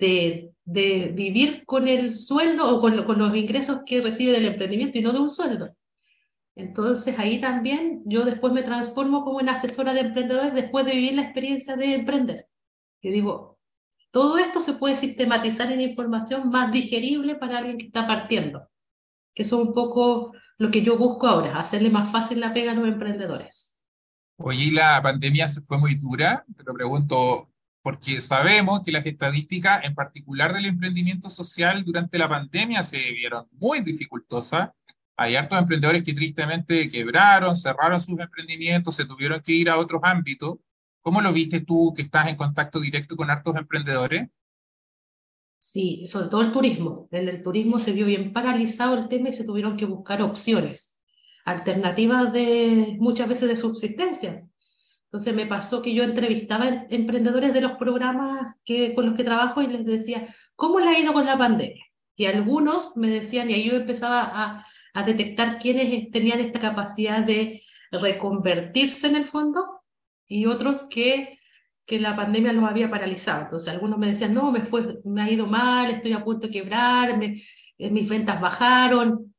de, 0.02 0.52
de 0.64 1.12
vivir 1.14 1.64
con 1.64 1.86
el 1.86 2.16
sueldo 2.16 2.68
o 2.68 2.80
con, 2.80 3.04
con 3.04 3.18
los 3.18 3.36
ingresos 3.36 3.82
que 3.86 4.00
recibe 4.00 4.32
del 4.32 4.46
emprendimiento 4.46 4.98
y 4.98 5.02
no 5.02 5.12
de 5.12 5.20
un 5.20 5.30
sueldo. 5.30 5.76
Entonces 6.56 7.18
ahí 7.18 7.40
también 7.40 8.02
yo 8.04 8.24
después 8.24 8.52
me 8.52 8.64
transformo 8.64 9.24
como 9.24 9.40
en 9.40 9.48
asesora 9.48 9.94
de 9.94 10.00
emprendedores 10.00 10.52
después 10.54 10.84
de 10.84 10.96
vivir 10.96 11.14
la 11.14 11.22
experiencia 11.22 11.76
de 11.76 11.94
emprender. 11.94 12.48
Yo 13.00 13.12
digo, 13.12 13.58
todo 14.10 14.38
esto 14.38 14.60
se 14.60 14.74
puede 14.74 14.96
sistematizar 14.96 15.70
en 15.70 15.80
información 15.80 16.50
más 16.50 16.72
digerible 16.72 17.36
para 17.36 17.58
alguien 17.58 17.78
que 17.78 17.86
está 17.86 18.06
partiendo, 18.06 18.68
que 19.34 19.44
eso 19.44 19.62
es 19.62 19.68
un 19.68 19.72
poco 19.72 20.32
lo 20.58 20.70
que 20.70 20.82
yo 20.82 20.98
busco 20.98 21.26
ahora, 21.28 21.58
hacerle 21.58 21.90
más 21.90 22.10
fácil 22.10 22.40
la 22.40 22.52
pega 22.52 22.72
a 22.72 22.74
los 22.74 22.86
emprendedores. 22.86 23.78
Oye, 24.36 24.72
la 24.72 25.00
pandemia 25.00 25.48
fue 25.64 25.78
muy 25.78 25.94
dura? 25.94 26.44
Te 26.56 26.64
lo 26.64 26.74
pregunto 26.74 27.51
porque 27.82 28.20
sabemos 28.20 28.82
que 28.82 28.92
las 28.92 29.04
estadísticas, 29.04 29.84
en 29.84 29.94
particular 29.94 30.54
del 30.54 30.66
emprendimiento 30.66 31.30
social, 31.30 31.84
durante 31.84 32.16
la 32.16 32.28
pandemia 32.28 32.84
se 32.84 32.98
vieron 33.12 33.48
muy 33.52 33.80
dificultosas. 33.80 34.70
Hay 35.16 35.34
hartos 35.34 35.58
emprendedores 35.58 36.04
que 36.04 36.14
tristemente 36.14 36.88
quebraron, 36.88 37.56
cerraron 37.56 38.00
sus 38.00 38.18
emprendimientos, 38.20 38.94
se 38.96 39.04
tuvieron 39.04 39.40
que 39.40 39.52
ir 39.52 39.68
a 39.68 39.78
otros 39.78 40.00
ámbitos. 40.04 40.58
¿Cómo 41.00 41.20
lo 41.20 41.32
viste 41.32 41.60
tú 41.60 41.92
que 41.94 42.02
estás 42.02 42.28
en 42.28 42.36
contacto 42.36 42.78
directo 42.78 43.16
con 43.16 43.30
hartos 43.30 43.56
emprendedores? 43.56 44.28
Sí, 45.58 46.06
sobre 46.06 46.28
todo 46.28 46.42
el 46.42 46.52
turismo. 46.52 47.08
En 47.10 47.28
el 47.28 47.42
turismo 47.42 47.80
se 47.80 47.92
vio 47.92 48.06
bien 48.06 48.32
paralizado 48.32 48.96
el 48.96 49.08
tema 49.08 49.28
y 49.28 49.32
se 49.32 49.44
tuvieron 49.44 49.76
que 49.76 49.86
buscar 49.86 50.22
opciones, 50.22 51.02
alternativas 51.44 52.32
de 52.32 52.96
muchas 53.00 53.28
veces 53.28 53.48
de 53.48 53.56
subsistencia. 53.56 54.48
Entonces 55.12 55.34
me 55.34 55.44
pasó 55.44 55.82
que 55.82 55.92
yo 55.92 56.04
entrevistaba 56.04 56.86
emprendedores 56.88 57.52
de 57.52 57.60
los 57.60 57.72
programas 57.72 58.56
que, 58.64 58.94
con 58.94 59.04
los 59.04 59.14
que 59.14 59.24
trabajo 59.24 59.60
y 59.60 59.66
les 59.66 59.84
decía, 59.84 60.34
¿cómo 60.56 60.80
le 60.80 60.88
ha 60.88 60.98
ido 60.98 61.12
con 61.12 61.26
la 61.26 61.36
pandemia? 61.36 61.84
Y 62.16 62.24
algunos 62.24 62.96
me 62.96 63.08
decían, 63.08 63.50
y 63.50 63.52
ahí 63.52 63.64
yo 63.64 63.76
empezaba 63.76 64.22
a, 64.22 64.66
a 64.94 65.02
detectar 65.02 65.58
quiénes 65.58 66.10
tenían 66.10 66.40
esta 66.40 66.60
capacidad 66.60 67.22
de 67.22 67.62
reconvertirse 67.90 69.06
en 69.08 69.16
el 69.16 69.26
fondo 69.26 69.82
y 70.26 70.46
otros 70.46 70.84
que, 70.84 71.38
que 71.84 72.00
la 72.00 72.16
pandemia 72.16 72.54
los 72.54 72.64
había 72.64 72.90
paralizado. 72.90 73.42
Entonces 73.42 73.68
algunos 73.68 73.98
me 73.98 74.06
decían, 74.06 74.32
no, 74.32 74.50
me, 74.50 74.64
fue, 74.64 74.98
me 75.04 75.20
ha 75.20 75.30
ido 75.30 75.46
mal, 75.46 75.90
estoy 75.90 76.14
a 76.14 76.24
punto 76.24 76.46
de 76.46 76.54
quebrar, 76.54 77.22
eh, 77.22 77.90
mis 77.90 78.08
ventas 78.08 78.40
bajaron, 78.40 79.34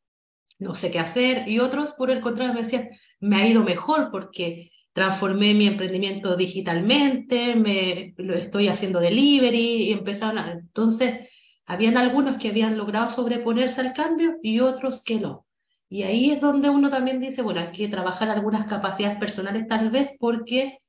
no 0.59 0.75
sé 0.75 0.91
qué 0.91 0.99
hacer. 0.99 1.47
Y 1.47 1.57
otros, 1.57 1.93
por 1.93 2.11
el 2.11 2.21
contrario, 2.21 2.53
me 2.53 2.61
decían, 2.61 2.91
me 3.19 3.37
ha 3.37 3.47
ido 3.47 3.63
mejor 3.63 4.11
porque 4.11 4.69
transformé 4.93 5.53
mi 5.55 5.67
emprendimiento 5.67 6.35
digitalmente, 6.35 7.55
me, 7.55 8.13
lo 8.17 8.35
estoy 8.35 8.67
haciendo 8.67 8.99
delivery 8.99 9.87
y 9.87 9.91
empezaron 9.91 10.37
a... 10.37 10.51
Entonces, 10.51 11.29
habían 11.65 11.97
algunos 11.97 12.37
que 12.37 12.49
habían 12.49 12.77
logrado 12.77 13.09
sobreponerse 13.09 13.81
al 13.81 13.93
cambio 13.93 14.37
y 14.43 14.59
otros 14.59 15.03
que 15.03 15.19
no. 15.19 15.45
Y 15.89 16.03
ahí 16.03 16.31
es 16.31 16.41
donde 16.41 16.69
uno 16.69 16.89
también 16.89 17.19
dice, 17.19 17.41
bueno, 17.41 17.61
hay 17.61 17.71
que 17.71 17.87
trabajar 17.87 18.29
algunas 18.29 18.67
capacidades 18.67 19.19
personales 19.19 19.67
tal 19.67 19.89
vez 19.89 20.11
porque 20.19 20.79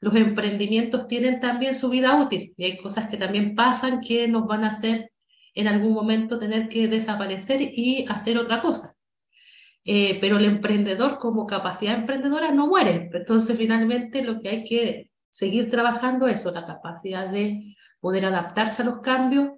los 0.00 0.14
emprendimientos 0.16 1.06
tienen 1.06 1.40
también 1.40 1.74
su 1.74 1.88
vida 1.90 2.20
útil 2.20 2.52
y 2.56 2.64
hay 2.64 2.76
cosas 2.78 3.08
que 3.08 3.16
también 3.16 3.54
pasan 3.54 4.00
que 4.00 4.28
nos 4.28 4.46
van 4.46 4.64
a 4.64 4.68
hacer 4.68 5.10
en 5.54 5.68
algún 5.68 5.92
momento 5.92 6.38
tener 6.38 6.68
que 6.68 6.88
desaparecer 6.88 7.60
y 7.62 8.06
hacer 8.08 8.38
otra 8.38 8.60
cosa. 8.60 8.93
Eh, 9.84 10.18
pero 10.20 10.38
el 10.38 10.46
emprendedor 10.46 11.18
como 11.18 11.46
capacidad 11.46 11.94
emprendedora 11.94 12.50
no 12.52 12.68
muere. 12.68 13.10
Entonces, 13.12 13.56
finalmente, 13.56 14.22
lo 14.22 14.40
que 14.40 14.48
hay 14.48 14.64
que 14.64 15.10
seguir 15.28 15.70
trabajando 15.70 16.26
es 16.26 16.36
eso, 16.36 16.52
la 16.52 16.66
capacidad 16.66 17.28
de 17.30 17.76
poder 18.00 18.24
adaptarse 18.24 18.82
a 18.82 18.86
los 18.86 19.00
cambios 19.00 19.50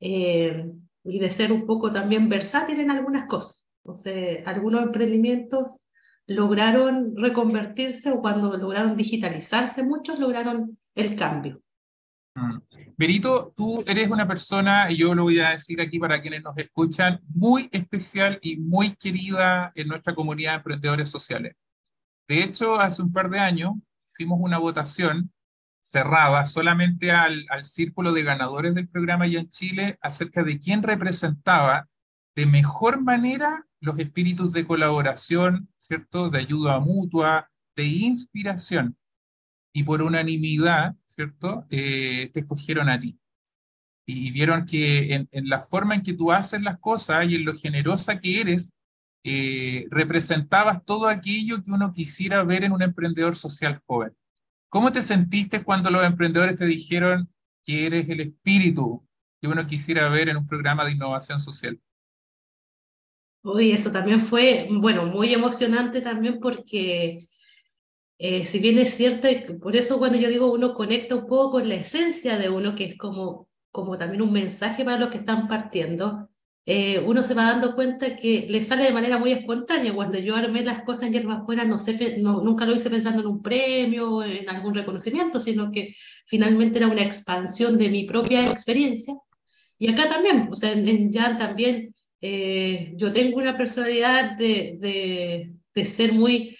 eh, 0.00 0.70
y 1.04 1.18
de 1.18 1.30
ser 1.30 1.52
un 1.52 1.66
poco 1.66 1.92
también 1.92 2.28
versátil 2.28 2.80
en 2.80 2.90
algunas 2.90 3.26
cosas. 3.26 3.66
Entonces, 3.82 4.46
algunos 4.46 4.82
emprendimientos 4.82 5.86
lograron 6.26 7.16
reconvertirse 7.16 8.10
o 8.10 8.20
cuando 8.20 8.56
lograron 8.56 8.96
digitalizarse, 8.96 9.84
muchos 9.84 10.18
lograron 10.18 10.78
el 10.94 11.16
cambio. 11.16 11.62
Mm. 12.34 12.58
Berito, 12.98 13.52
tú 13.54 13.84
eres 13.86 14.10
una 14.10 14.26
persona, 14.26 14.90
y 14.90 14.96
yo 14.96 15.14
lo 15.14 15.24
voy 15.24 15.38
a 15.40 15.50
decir 15.50 15.80
aquí 15.82 15.98
para 15.98 16.22
quienes 16.22 16.42
nos 16.42 16.56
escuchan, 16.56 17.20
muy 17.28 17.68
especial 17.70 18.38
y 18.40 18.56
muy 18.56 18.96
querida 18.96 19.70
en 19.74 19.88
nuestra 19.88 20.14
comunidad 20.14 20.52
de 20.52 20.56
emprendedores 20.56 21.10
sociales. 21.10 21.54
De 22.26 22.42
hecho, 22.42 22.80
hace 22.80 23.02
un 23.02 23.12
par 23.12 23.28
de 23.28 23.38
años 23.38 23.74
hicimos 24.06 24.38
una 24.40 24.56
votación 24.56 25.30
cerrada 25.82 26.46
solamente 26.46 27.12
al, 27.12 27.44
al 27.50 27.66
círculo 27.66 28.12
de 28.12 28.22
ganadores 28.22 28.74
del 28.74 28.88
programa 28.88 29.26
allá 29.26 29.40
en 29.40 29.50
Chile 29.50 29.98
acerca 30.00 30.42
de 30.42 30.58
quién 30.58 30.82
representaba 30.82 31.88
de 32.34 32.46
mejor 32.46 33.02
manera 33.02 33.66
los 33.80 33.98
espíritus 33.98 34.52
de 34.52 34.66
colaboración, 34.66 35.68
¿cierto? 35.76 36.30
De 36.30 36.38
ayuda 36.38 36.80
mutua, 36.80 37.50
de 37.76 37.84
inspiración. 37.84 38.96
Y 39.72 39.84
por 39.84 40.02
unanimidad, 40.02 40.96
¿cierto? 41.16 41.66
Eh, 41.70 42.30
te 42.32 42.40
escogieron 42.40 42.88
a 42.88 43.00
ti. 43.00 43.18
Y 44.06 44.30
vieron 44.30 44.66
que 44.66 45.14
en, 45.14 45.48
la 45.48 45.58
forma 45.58 45.96
en 45.96 46.02
que 46.02 46.12
tú 46.12 46.30
haces 46.30 46.62
las 46.62 46.78
cosas 46.78 47.26
y 47.28 47.34
en 47.34 47.44
lo 47.44 47.54
generosa 47.54 48.20
que 48.20 48.40
eres, 48.40 48.72
eh, 49.24 49.86
representabas 49.90 50.84
todo 50.84 51.08
aquello 51.08 51.60
que 51.64 51.72
uno 51.72 51.92
quisiera 51.92 52.44
ver 52.44 52.62
en 52.62 52.70
un 52.70 52.82
emprendedor 52.82 53.34
social 53.34 53.82
joven. 53.84 54.14
¿Cómo 54.68 54.92
te 54.92 55.02
sentiste 55.02 55.64
cuando 55.64 55.90
los 55.90 56.04
emprendedores 56.04 56.54
te 56.54 56.66
dijeron 56.66 57.28
que 57.64 57.86
eres 57.86 58.08
el 58.08 58.20
espíritu 58.20 59.04
que 59.40 59.48
uno 59.48 59.66
quisiera 59.66 60.08
ver 60.08 60.28
en 60.28 60.36
un 60.36 60.46
programa 60.46 60.84
de 60.84 60.92
innovación 60.92 61.40
social? 61.40 61.80
Uy, 63.42 63.72
eso 63.72 63.90
también 63.90 64.20
fue, 64.20 64.68
bueno, 64.70 65.06
muy 65.06 65.32
emocionante 65.32 66.00
también 66.00 66.38
porque 66.38 67.18
eh, 68.18 68.44
si 68.44 68.58
bien 68.60 68.78
es 68.78 68.94
cierto, 68.94 69.28
por 69.60 69.76
eso 69.76 69.98
cuando 69.98 70.18
yo 70.18 70.28
digo 70.28 70.52
uno 70.52 70.74
conecta 70.74 71.14
un 71.14 71.26
poco 71.26 71.52
con 71.52 71.68
la 71.68 71.76
esencia 71.76 72.38
de 72.38 72.48
uno, 72.48 72.74
que 72.74 72.84
es 72.84 72.98
como, 72.98 73.48
como 73.70 73.98
también 73.98 74.22
un 74.22 74.32
mensaje 74.32 74.84
para 74.84 74.98
los 74.98 75.10
que 75.10 75.18
están 75.18 75.48
partiendo, 75.48 76.28
eh, 76.68 76.98
uno 77.06 77.22
se 77.22 77.34
va 77.34 77.44
dando 77.44 77.74
cuenta 77.76 78.16
que 78.16 78.46
le 78.48 78.62
sale 78.62 78.82
de 78.84 78.92
manera 78.92 79.18
muy 79.18 79.32
espontánea. 79.32 79.94
Cuando 79.94 80.18
yo 80.18 80.34
armé 80.34 80.64
las 80.64 80.82
cosas 80.82 81.06
en 81.08 81.12
Yerba 81.12 81.44
Fuera, 81.44 81.64
no 81.64 81.78
sé, 81.78 82.18
no, 82.18 82.42
nunca 82.42 82.66
lo 82.66 82.74
hice 82.74 82.90
pensando 82.90 83.20
en 83.20 83.28
un 83.28 83.42
premio, 83.42 84.16
o 84.16 84.22
en 84.24 84.48
algún 84.48 84.74
reconocimiento, 84.74 85.40
sino 85.40 85.70
que 85.70 85.94
finalmente 86.26 86.78
era 86.78 86.88
una 86.88 87.02
expansión 87.02 87.78
de 87.78 87.88
mi 87.88 88.04
propia 88.04 88.50
experiencia. 88.50 89.14
Y 89.78 89.92
acá 89.92 90.08
también, 90.08 90.48
o 90.50 90.56
sea, 90.56 90.72
en, 90.72 90.88
en 90.88 91.12
Jan 91.12 91.38
también 91.38 91.94
eh, 92.20 92.92
yo 92.96 93.12
tengo 93.12 93.38
una 93.38 93.56
personalidad 93.56 94.36
de, 94.36 95.52
de, 95.74 95.86
ser 95.86 96.12
muy, 96.12 96.56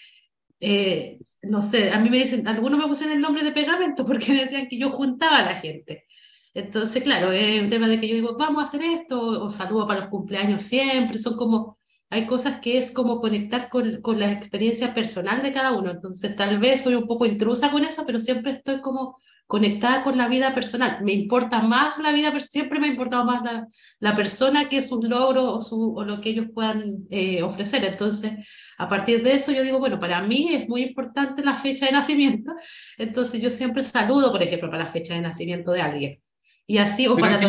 eh, 0.59 1.16
no 1.49 1.61
sé, 1.61 1.91
a 1.91 1.99
mí 1.99 2.09
me 2.09 2.17
dicen, 2.17 2.47
algunos 2.47 2.79
me 2.79 2.87
pusieron 2.87 3.15
el 3.15 3.21
nombre 3.21 3.43
de 3.43 3.51
pegamento 3.51 4.05
porque 4.05 4.27
me 4.33 4.41
decían 4.41 4.67
que 4.67 4.77
yo 4.79 4.91
juntaba 4.91 5.39
a 5.39 5.45
la 5.45 5.55
gente. 5.55 6.05
Entonces, 6.53 7.03
claro, 7.03 7.31
es 7.31 7.61
un 7.63 7.69
tema 7.69 7.87
de 7.87 7.99
que 7.99 8.07
yo 8.07 8.15
digo, 8.15 8.37
vamos 8.37 8.63
a 8.63 8.65
hacer 8.65 8.81
esto, 8.81 9.19
o, 9.45 9.51
saludo 9.51 9.87
para 9.87 10.01
los 10.01 10.09
cumpleaños 10.09 10.63
siempre, 10.63 11.19
son 11.19 11.37
como, 11.37 11.77
hay 12.09 12.25
cosas 12.25 12.59
que 12.59 12.77
es 12.79 12.91
como 12.91 13.21
conectar 13.21 13.69
con, 13.69 14.01
con 14.01 14.19
la 14.19 14.31
experiencia 14.31 14.93
personal 14.93 15.43
de 15.43 15.53
cada 15.53 15.73
uno. 15.73 15.91
Entonces, 15.91 16.35
tal 16.35 16.59
vez 16.59 16.81
soy 16.81 16.95
un 16.95 17.07
poco 17.07 17.25
intrusa 17.25 17.71
con 17.71 17.83
eso, 17.83 18.03
pero 18.05 18.19
siempre 18.19 18.53
estoy 18.53 18.81
como 18.81 19.19
conectada 19.47 20.03
con 20.03 20.17
la 20.17 20.27
vida 20.27 20.53
personal. 20.53 20.99
Me 21.03 21.13
importa 21.13 21.61
más 21.61 21.97
la 21.99 22.11
vida, 22.11 22.37
siempre 22.41 22.79
me 22.79 22.87
ha 22.87 22.91
importado 22.91 23.23
más 23.25 23.41
la, 23.43 23.65
la 23.99 24.15
persona 24.15 24.67
que 24.67 24.81
sus 24.81 25.03
logros 25.03 25.45
o, 25.45 25.61
su, 25.61 25.95
o, 25.95 26.03
lo 26.03 26.19
que 26.19 26.31
ellos 26.31 26.47
puedan 26.53 27.07
eh, 27.09 27.41
ofrecer. 27.41 27.83
Entonces, 27.85 28.33
a 28.77 28.89
partir 28.89 29.23
de 29.23 29.35
eso, 29.35 29.53
yo 29.53 29.63
digo, 29.63 29.79
bueno, 29.79 29.99
para 29.99 30.21
mí 30.21 30.53
es 30.53 30.67
muy 30.67 30.83
importante 30.83 31.43
la 31.43 31.55
fecha 31.55 31.85
de 31.85 31.93
nacimiento. 31.93 32.51
Entonces, 32.97 33.41
yo 33.41 33.49
siempre 33.49 33.83
saludo, 33.83 34.33
por 34.33 34.43
ejemplo, 34.43 34.69
para 34.69 34.83
la 34.83 34.91
fecha 34.91 35.13
de 35.13 35.21
nacimiento 35.21 35.71
de 35.71 35.81
alguien. 35.81 36.21
Y 36.67 36.79
así, 36.79 37.07
o 37.07 37.15
para 37.15 37.39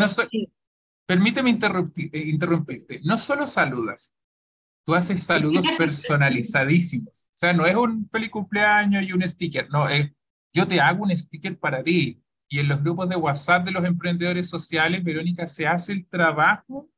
Permíteme 1.04 1.50
eh, 1.50 2.18
interrumpirte. 2.26 3.00
No 3.02 3.16
solo 3.16 3.46
saludas, 3.46 4.14
tú 4.84 4.94
haces 4.94 5.24
saludos 5.24 5.66
personalizadísimos. 5.76 7.30
O 7.34 7.38
sea, 7.38 7.54
no 7.54 7.66
es 7.66 7.74
un 7.74 8.08
feliz 8.10 8.28
cumpleaños 8.28 9.02
y 9.04 9.12
un 9.12 9.22
sticker, 9.22 9.68
no, 9.70 9.88
es 9.88 10.12
yo 10.52 10.66
te 10.66 10.80
hago 10.80 11.04
un 11.04 11.16
sticker 11.16 11.58
para 11.58 11.82
ti. 11.82 12.22
Y 12.48 12.60
en 12.60 12.68
los 12.68 12.82
grupos 12.82 13.08
de 13.08 13.16
WhatsApp 13.16 13.64
de 13.64 13.72
los 13.72 13.84
emprendedores 13.84 14.48
sociales, 14.48 15.04
Verónica 15.04 15.46
se 15.46 15.66
hace 15.66 15.92
el 15.92 16.06
trabajo 16.06 16.90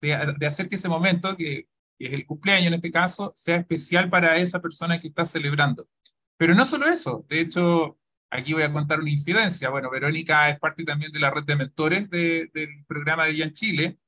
de, 0.00 0.14
hacer 0.46 0.68
que 0.68 0.76
ese 0.76 0.88
momento, 0.88 1.36
que, 1.36 1.68
es 1.98 2.12
el 2.12 2.26
cumpleaños 2.26 2.68
en 2.68 2.74
este 2.74 2.90
caso, 2.90 3.32
sea 3.34 3.56
especial 3.56 4.10
para 4.10 4.36
esa 4.36 4.60
persona 4.60 4.98
que 5.00 5.08
está 5.08 5.24
celebrando. 5.24 5.88
Pero 6.36 6.54
no 6.54 6.66
solo 6.66 6.86
eso, 6.86 7.24
de 7.28 7.40
hecho, 7.40 7.98
aquí 8.30 8.52
voy 8.52 8.64
a 8.64 8.72
contar 8.72 9.00
una 9.00 9.10
infidencia. 9.10 9.70
Bueno, 9.70 9.90
Verónica 9.90 10.50
es 10.50 10.58
parte 10.58 10.84
también 10.84 11.12
de 11.12 11.20
la 11.20 11.30
red 11.30 11.44
de 11.44 11.56
mentores 11.56 12.10
del 12.10 12.84
programa 12.86 13.24
de 13.24 13.42
en 13.42 13.54
Chile 13.54 13.98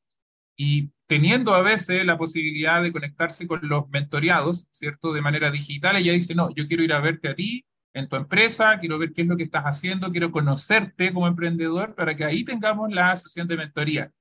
y 0.56 0.90
teniendo 1.06 1.54
a 1.54 1.62
veces 1.62 2.04
la 2.04 2.18
posibilidad 2.18 2.82
de 2.82 2.92
conectarse 2.92 3.46
con 3.46 3.61
los 3.62 3.88
mentoreados, 3.88 4.66
¿cierto? 4.70 5.12
De 5.14 5.22
manera 5.22 5.50
digital, 5.50 5.96
ella 5.96 6.12
dice, 6.12 6.34
no, 6.34 6.52
yo 6.54 6.66
quiero 6.68 6.82
ir 6.82 6.92
a 6.92 7.00
verte 7.00 7.28
a 7.28 7.34
ti 7.34 7.64
en 7.94 8.09
tu 8.09 8.16
empresa, 8.16 8.79
quiero 8.79 8.98
ver 8.98 9.12
qué 9.12 9.22
es 9.22 9.29
lo 9.29 9.37
que 9.37 9.44
estás 9.44 9.64
haciendo, 9.64 10.11
quiero 10.11 10.31
conocerte 10.31 11.12
como 11.12 11.27
emprendedor 11.27 11.94
para 11.94 12.14
que 12.14 12.24
ahí 12.24 12.44
tengamos 12.44 12.90
la 12.92 13.16
sesión 13.16 13.48
de 13.48 13.57
mentoría. 13.57 14.12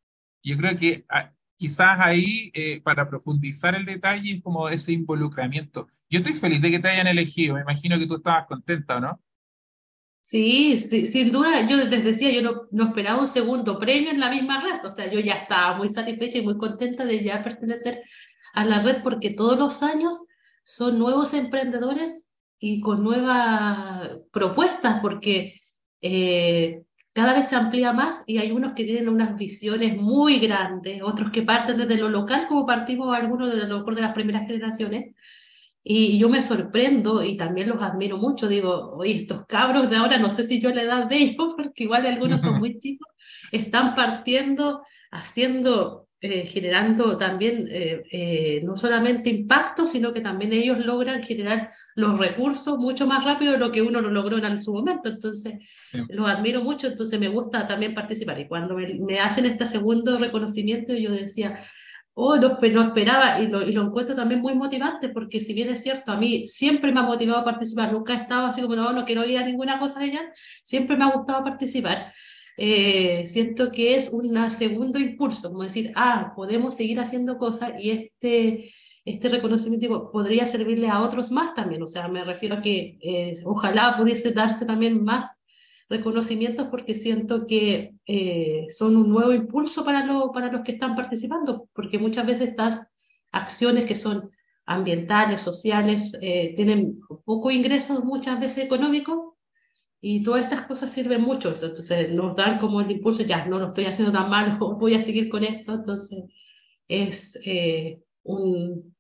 Yo 0.44 0.58
creo 0.58 0.78
que 0.78 1.06
ah, 1.10 1.32
quizás 1.58 2.00
ahí, 2.00 2.52
eh, 2.54 2.82
para 2.82 3.10
profundizar 3.10 3.76
el 3.76 3.86
detalle, 3.86 4.36
es 4.36 4.44
como 4.44 4.70
ese 4.70 4.94
involucramiento. 4.94 5.88
Yo 6.10 6.20
estoy 6.20 6.34
feliz 6.34 6.62
de 6.62 6.72
que 6.72 6.80
te 6.80 6.88
hayan 6.88 7.08
elegido, 7.08 7.56
me 7.56 7.62
imagino 7.62 7.98
que 7.98 8.08
tú 8.08 8.18
estabas 8.18 8.48
contenta, 8.48 9.00
¿no? 9.00 9.22
Sí, 10.22 10.78
sí, 10.78 11.08
sin 11.08 11.32
duda, 11.32 11.68
yo 11.70 11.78
les 11.78 12.04
decía, 12.04 12.32
yo 12.32 12.42
no, 12.42 12.68
no, 12.72 12.88
esperaba 12.88 13.22
un 13.22 13.28
segundo 13.28 13.80
premio 13.80 14.12
en 14.12 14.20
la 14.20 14.30
misma 14.30 14.62
red, 14.62 14.86
o 14.86 14.92
sea, 14.92 15.10
yo 15.10 15.22
ya 15.22 15.36
estaba 15.36 15.78
muy 15.78 15.90
satisfecha 15.90 16.40
y 16.40 16.42
muy 16.42 16.58
contenta 16.58 17.06
de 17.06 17.24
ya 17.24 17.44
pertenecer 17.44 18.04
a 18.54 18.66
la 18.66 18.84
red 18.84 19.04
porque 19.04 19.30
todos 19.30 19.58
los 19.58 19.84
años 19.84 20.22
son 20.66 21.00
nuevos 21.00 21.34
emprendedores 21.34 22.27
y 22.60 22.82
con 22.82 23.04
nuevas 23.04 24.10
propuestas, 24.32 25.00
porque 25.02 25.62
eh, 26.02 26.84
cada 27.14 27.34
vez 27.34 27.48
se 27.48 27.56
amplía 27.56 27.94
más 27.94 28.24
y 28.28 28.38
hay 28.38 28.52
unos 28.52 28.74
que 28.74 28.84
tienen 28.84 29.10
unas 29.10 29.36
visiones 29.38 29.98
muy 29.98 30.40
grandes, 30.40 31.02
otros 31.02 31.32
que 31.32 31.42
parten 31.42 31.78
desde 31.78 31.98
lo 31.98 32.10
local, 32.10 32.46
como 32.48 32.66
partimos 32.66 33.16
algunos 33.16 33.52
de, 33.52 33.68
lo, 33.68 33.84
de 33.84 34.02
las 34.02 34.14
primeras 34.14 34.48
generaciones. 34.48 35.16
Y 35.84 36.20
yo 36.20 36.30
me 36.30 36.42
sorprendo 36.42 37.24
y 37.24 37.38
también 37.38 37.70
los 37.70 37.82
admiro 37.82 38.18
mucho. 38.18 38.48
Digo, 38.48 38.92
oye, 38.98 39.22
estos 39.22 39.46
cabros 39.48 39.90
de 39.90 39.96
ahora, 39.96 40.20
no 40.20 40.30
sé 40.30 40.44
si 40.44 40.62
yo 40.62 40.70
la 40.70 40.84
edad 40.84 41.08
de 41.08 41.16
ellos, 41.18 41.54
porque 41.58 41.86
igual 41.86 42.06
algunos 42.06 42.42
son 42.42 42.56
muy 42.60 42.78
chicos, 42.80 43.08
están 43.52 43.96
partiendo, 43.96 44.84
haciendo 45.12 46.07
eh, 46.20 46.48
generando 46.48 47.16
también 47.16 47.68
eh, 47.70 48.04
eh, 48.12 48.62
no 48.64 48.76
solamente 48.76 49.30
impacto, 49.30 49.86
sino 49.86 50.12
que 50.12 50.22
también 50.22 50.52
ellos 50.52 50.84
logran 50.84 51.22
generar 51.22 51.70
los 51.94 52.18
recursos 52.18 52.80
mucho 52.80 53.06
más 53.06 53.24
rápido 53.24 53.52
de 53.52 53.60
lo 53.60 53.72
que 53.72 53.84
uno 53.84 54.02
lo 54.02 54.10
logró 54.10 54.40
en 54.40 54.60
su 54.60 54.74
momento. 54.74 55.10
Entonces, 55.10 55.60
los 56.10 56.28
admiro 56.28 56.64
mucho, 56.64 56.88
entonces 56.88 57.20
me 57.20 57.28
gusta 57.28 57.68
también 57.68 57.94
participar. 57.94 58.40
Y 58.40 58.48
cuando 58.48 58.76
me, 58.76 59.20
hacen 59.20 59.46
este 59.46 59.68
segundo 59.68 60.18
reconocimiento, 60.18 60.96
yo 60.96 61.12
decía, 61.12 61.60
oh, 62.16 62.36
no, 62.38 62.58
esperaba, 62.58 63.40
y 63.40 63.48
lo, 63.48 63.62
y 63.62 63.72
lo, 63.72 63.84
encuentro 63.84 64.16
también 64.16 64.42
muy 64.42 64.56
motivante, 64.56 65.10
porque 65.10 65.40
si 65.40 65.54
bien 65.54 65.70
es 65.70 65.84
cierto, 65.84 66.12
a 66.12 66.18
mí 66.18 66.48
siempre 66.48 66.92
me 66.92 67.00
ha 67.00 67.04
motivado 67.04 67.42
a 67.42 67.46
participar, 67.46 67.94
nunca 67.94 68.14
he 68.14 68.18
estado 68.18 68.48
así 68.48 68.62
como, 68.64 68.76
no, 68.76 68.92
no 68.92 69.06
quiero 69.06 69.24
ir 69.24 69.38
a 69.38 69.46
ninguna 69.46 69.78
cosa 69.78 70.00
de 70.00 70.08
ella, 70.08 70.22
siempre 70.64 70.98
me 70.98 71.04
ha 71.04 71.12
gustado 71.12 71.44
participar. 71.44 72.12
Eh, 72.60 73.24
siento 73.28 73.72
que 73.72 73.96
es 73.96 74.10
un 74.12 74.50
segundo 74.50 74.98
impulso, 74.98 75.50
como 75.52 75.64
decir, 75.64 75.92
ah, 75.96 76.34
podemos 76.36 76.76
seguir 76.76 77.00
haciendo 77.00 77.38
cosas 77.38 77.74
y 77.80 77.92
este, 77.92 78.74
este 79.06 79.30
reconocimiento 79.30 80.12
podría 80.12 80.48
servirle 80.48 80.90
a 80.90 81.02
otros 81.02 81.32
más 81.32 81.54
también. 81.54 81.84
O 81.84 81.88
sea, 81.88 82.08
me 82.08 82.24
refiero 82.24 82.56
a 82.56 82.62
que 82.62 82.98
eh, 83.02 83.36
ojalá 83.46 83.96
pudiese 83.98 84.32
darse 84.32 84.66
también 84.66 85.04
más 85.06 85.38
reconocimientos 85.88 86.68
porque 86.70 86.96
siento 86.96 87.46
que 87.46 87.94
eh, 88.08 88.66
son 88.70 88.98
un 88.98 89.10
nuevo 89.10 89.32
impulso 89.32 89.86
para, 89.86 90.04
lo, 90.06 90.32
para 90.32 90.52
los 90.52 90.64
que 90.64 90.74
están 90.74 90.96
participando, 90.96 91.70
porque 91.74 92.00
muchas 92.00 92.26
veces 92.26 92.50
estas 92.50 92.88
acciones 93.32 93.86
que 93.86 93.96
son 93.96 94.32
ambientales, 94.66 95.44
sociales, 95.44 96.12
tienen 96.20 97.00
poco 97.24 97.52
ingresos 97.52 98.04
muchas 98.04 98.38
veces 98.38 98.66
económicos 98.66 99.37
Y 100.00 100.22
todas 100.22 100.44
estas 100.44 100.64
cosas 100.68 100.92
sirven 100.92 101.22
mucho, 101.22 101.50
entonces 101.50 102.12
nos 102.12 102.36
dan 102.36 102.60
como 102.60 102.82
el 102.82 102.92
impulso, 102.92 103.24
ya, 103.24 103.46
no 103.46 103.58
lo 103.58 103.68
estoy 103.68 103.86
haciendo 103.86 104.12
tan 104.12 104.30
mal, 104.30 104.58
voy 104.80 104.94
a 104.94 105.02
seguir 105.02 105.30
con 105.30 105.44
esto, 105.44 105.74
entonces 105.74 106.24
es 106.88 107.38
eh, 107.44 108.00
un, 108.24 108.96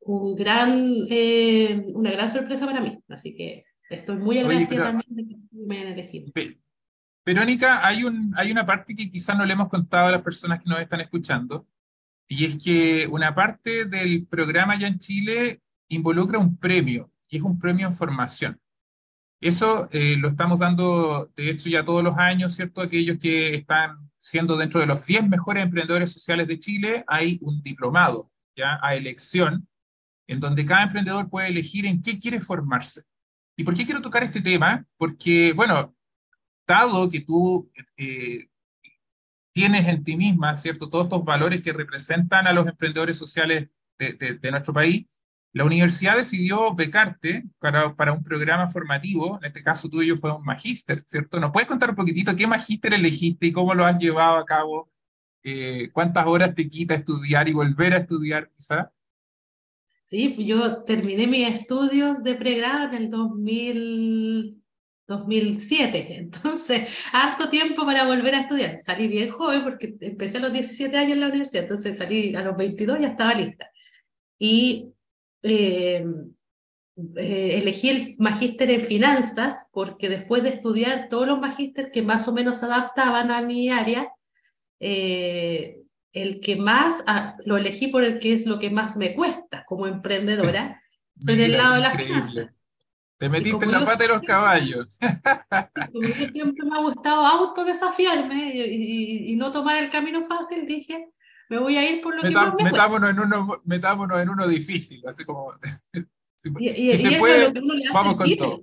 un 0.00 0.36
gran, 0.36 1.06
eh, 1.08 1.84
una 1.94 2.10
gran 2.10 2.28
sorpresa 2.28 2.66
para 2.66 2.80
mí, 2.80 2.98
así 3.08 3.34
que 3.34 3.64
estoy 3.90 4.16
muy 4.16 4.38
agradecida 4.38 4.92
también 4.92 5.14
de 5.14 5.28
que 5.28 5.36
me 5.52 5.78
hayan 5.78 5.92
elegido. 5.92 6.32
Verónica, 7.24 7.86
hay, 7.86 8.04
un, 8.04 8.32
hay 8.36 8.50
una 8.50 8.64
parte 8.64 8.94
que 8.94 9.10
quizás 9.10 9.36
no 9.36 9.44
le 9.44 9.52
hemos 9.52 9.68
contado 9.68 10.08
a 10.08 10.12
las 10.12 10.22
personas 10.22 10.60
que 10.60 10.68
nos 10.68 10.80
están 10.80 11.00
escuchando, 11.00 11.66
y 12.26 12.44
es 12.44 12.56
que 12.62 13.06
una 13.06 13.34
parte 13.34 13.84
del 13.84 14.26
programa 14.26 14.78
ya 14.78 14.88
en 14.88 14.98
Chile 14.98 15.60
involucra 15.88 16.38
un 16.38 16.56
premio, 16.56 17.10
y 17.30 17.36
es 17.36 17.42
un 17.42 17.58
premio 17.58 17.86
en 17.86 17.94
formación. 17.94 18.60
Eso 19.40 19.88
eh, 19.92 20.16
lo 20.18 20.28
estamos 20.28 20.58
dando, 20.58 21.30
de 21.36 21.50
hecho, 21.50 21.68
ya 21.68 21.84
todos 21.84 22.02
los 22.02 22.16
años, 22.16 22.54
¿cierto? 22.54 22.80
Aquellos 22.80 23.18
que 23.18 23.54
están 23.54 24.10
siendo 24.18 24.56
dentro 24.56 24.80
de 24.80 24.86
los 24.86 25.06
10 25.06 25.28
mejores 25.28 25.62
emprendedores 25.62 26.12
sociales 26.12 26.48
de 26.48 26.58
Chile, 26.58 27.04
hay 27.06 27.38
un 27.42 27.62
diplomado, 27.62 28.32
¿ya? 28.56 28.80
A 28.82 28.96
elección, 28.96 29.68
en 30.26 30.40
donde 30.40 30.64
cada 30.64 30.82
emprendedor 30.82 31.30
puede 31.30 31.48
elegir 31.48 31.86
en 31.86 32.02
qué 32.02 32.18
quiere 32.18 32.40
formarse. 32.40 33.04
¿Y 33.56 33.62
por 33.62 33.76
qué 33.76 33.84
quiero 33.84 34.02
tocar 34.02 34.24
este 34.24 34.40
tema? 34.40 34.84
Porque, 34.96 35.52
bueno, 35.52 35.94
dado 36.66 37.08
que 37.08 37.20
tú 37.20 37.70
eh, 37.96 38.48
tienes 39.52 39.86
en 39.86 40.02
ti 40.02 40.16
misma, 40.16 40.56
¿cierto? 40.56 40.90
Todos 40.90 41.04
estos 41.04 41.24
valores 41.24 41.62
que 41.62 41.72
representan 41.72 42.48
a 42.48 42.52
los 42.52 42.66
emprendedores 42.66 43.16
sociales 43.16 43.68
de, 43.98 44.14
de 44.14 44.50
nuestro 44.50 44.72
país, 44.72 45.06
la 45.52 45.64
universidad 45.64 46.16
decidió 46.16 46.74
becarte 46.74 47.44
para, 47.58 47.94
para, 47.96 48.12
un 48.12 48.22
programa 48.22 48.68
formativo, 48.68 49.38
en 49.40 49.46
este 49.46 49.62
caso 49.62 49.88
tuyo 49.88 50.16
fue 50.16 50.32
un 50.32 50.44
magíster, 50.44 51.02
¿cierto? 51.06 51.40
¿Nos 51.40 51.50
puedes 51.50 51.68
contar 51.68 51.90
un 51.90 51.96
poquitito 51.96 52.36
qué 52.36 52.46
magíster 52.46 52.94
elegiste 52.94 53.46
y 53.46 53.52
cómo 53.52 53.74
lo 53.74 53.84
has 53.84 53.98
llevado 53.98 54.36
a 54.36 54.44
cabo? 54.44 54.90
Eh, 55.42 55.88
¿Cuántas 55.92 56.26
horas 56.26 56.54
te 56.54 56.68
quita 56.68 56.94
estudiar 56.94 57.48
y 57.48 57.54
volver 57.54 57.94
a 57.94 57.98
estudiar 57.98 58.50
quizá? 58.50 58.92
Sí, 60.04 60.36
yo 60.44 60.84
terminé 60.84 61.26
mis 61.26 61.48
estudios 61.48 62.22
de 62.22 62.34
pregrado 62.34 62.88
en 62.88 62.94
el 62.94 63.10
2000, 63.10 64.62
2007, 65.06 66.16
entonces 66.18 66.88
harto 67.12 67.48
tiempo 67.50 67.84
para 67.86 68.06
volver 68.06 68.34
a 68.34 68.40
estudiar. 68.40 68.78
Salí 68.82 69.08
bien 69.08 69.30
joven 69.30 69.64
porque 69.64 69.96
empecé 70.00 70.38
a 70.38 70.40
los 70.40 70.52
17 70.52 70.96
años 70.96 71.12
en 71.12 71.20
la 71.20 71.28
universidad, 71.28 71.64
entonces 71.64 71.96
salí 71.96 72.34
a 72.34 72.42
los 72.42 72.56
22 72.56 72.98
y 72.98 73.02
ya 73.02 73.08
estaba 73.08 73.34
lista. 73.34 73.70
Y 74.38 74.92
eh, 75.42 76.04
eh, 77.16 77.58
elegí 77.58 77.90
el 77.90 78.16
magíster 78.18 78.70
en 78.70 78.80
finanzas 78.80 79.68
porque 79.72 80.08
después 80.08 80.42
de 80.42 80.48
estudiar 80.48 81.08
todos 81.08 81.28
los 81.28 81.38
magísteres 81.38 81.92
que 81.92 82.02
más 82.02 82.26
o 82.26 82.32
menos 82.32 82.58
se 82.58 82.66
adaptaban 82.66 83.30
a 83.30 83.40
mi 83.42 83.70
área, 83.70 84.12
eh, 84.80 85.82
el 86.12 86.40
que 86.40 86.56
más, 86.56 87.04
ah, 87.06 87.36
lo 87.44 87.56
elegí 87.56 87.88
por 87.88 88.02
el 88.02 88.18
que 88.18 88.32
es 88.32 88.46
lo 88.46 88.58
que 88.58 88.70
más 88.70 88.96
me 88.96 89.14
cuesta 89.14 89.64
como 89.68 89.86
emprendedora, 89.86 90.82
soy 91.20 91.36
del 91.36 91.52
lado 91.52 91.76
de 91.76 91.80
las 91.80 91.96
finanzas. 91.96 92.48
Te 93.18 93.28
metiste 93.28 93.64
en 93.64 93.72
la 93.72 93.84
pata 93.84 94.04
de 94.04 94.08
los 94.08 94.20
caballos. 94.20 94.96
Como 95.92 96.06
siempre 96.32 96.64
me 96.64 96.76
ha 96.76 96.82
gustado 96.82 97.26
autodesafiarme 97.26 98.54
y, 98.54 99.32
y, 99.32 99.36
no 99.36 99.50
tomar 99.50 99.82
el 99.82 99.90
camino 99.90 100.22
fácil, 100.22 100.66
dije, 100.66 101.08
me 101.48 101.58
voy 101.58 101.76
a 101.76 101.90
ir 101.90 102.00
por 102.00 102.14
lo 102.14 102.22
que 102.22 102.30
más 102.30 102.54
me 102.54 102.64
metámonos, 102.64 103.10
en 103.10 103.20
uno, 103.20 103.60
metámonos 103.64 104.20
en 104.20 104.28
uno 104.28 104.46
difícil, 104.46 105.02
así 105.06 105.24
como... 105.24 105.52
si, 106.36 106.50
se 106.98 107.18
puede, 107.18 107.52
vamos 107.92 108.16
con 108.16 108.36
todo. 108.36 108.60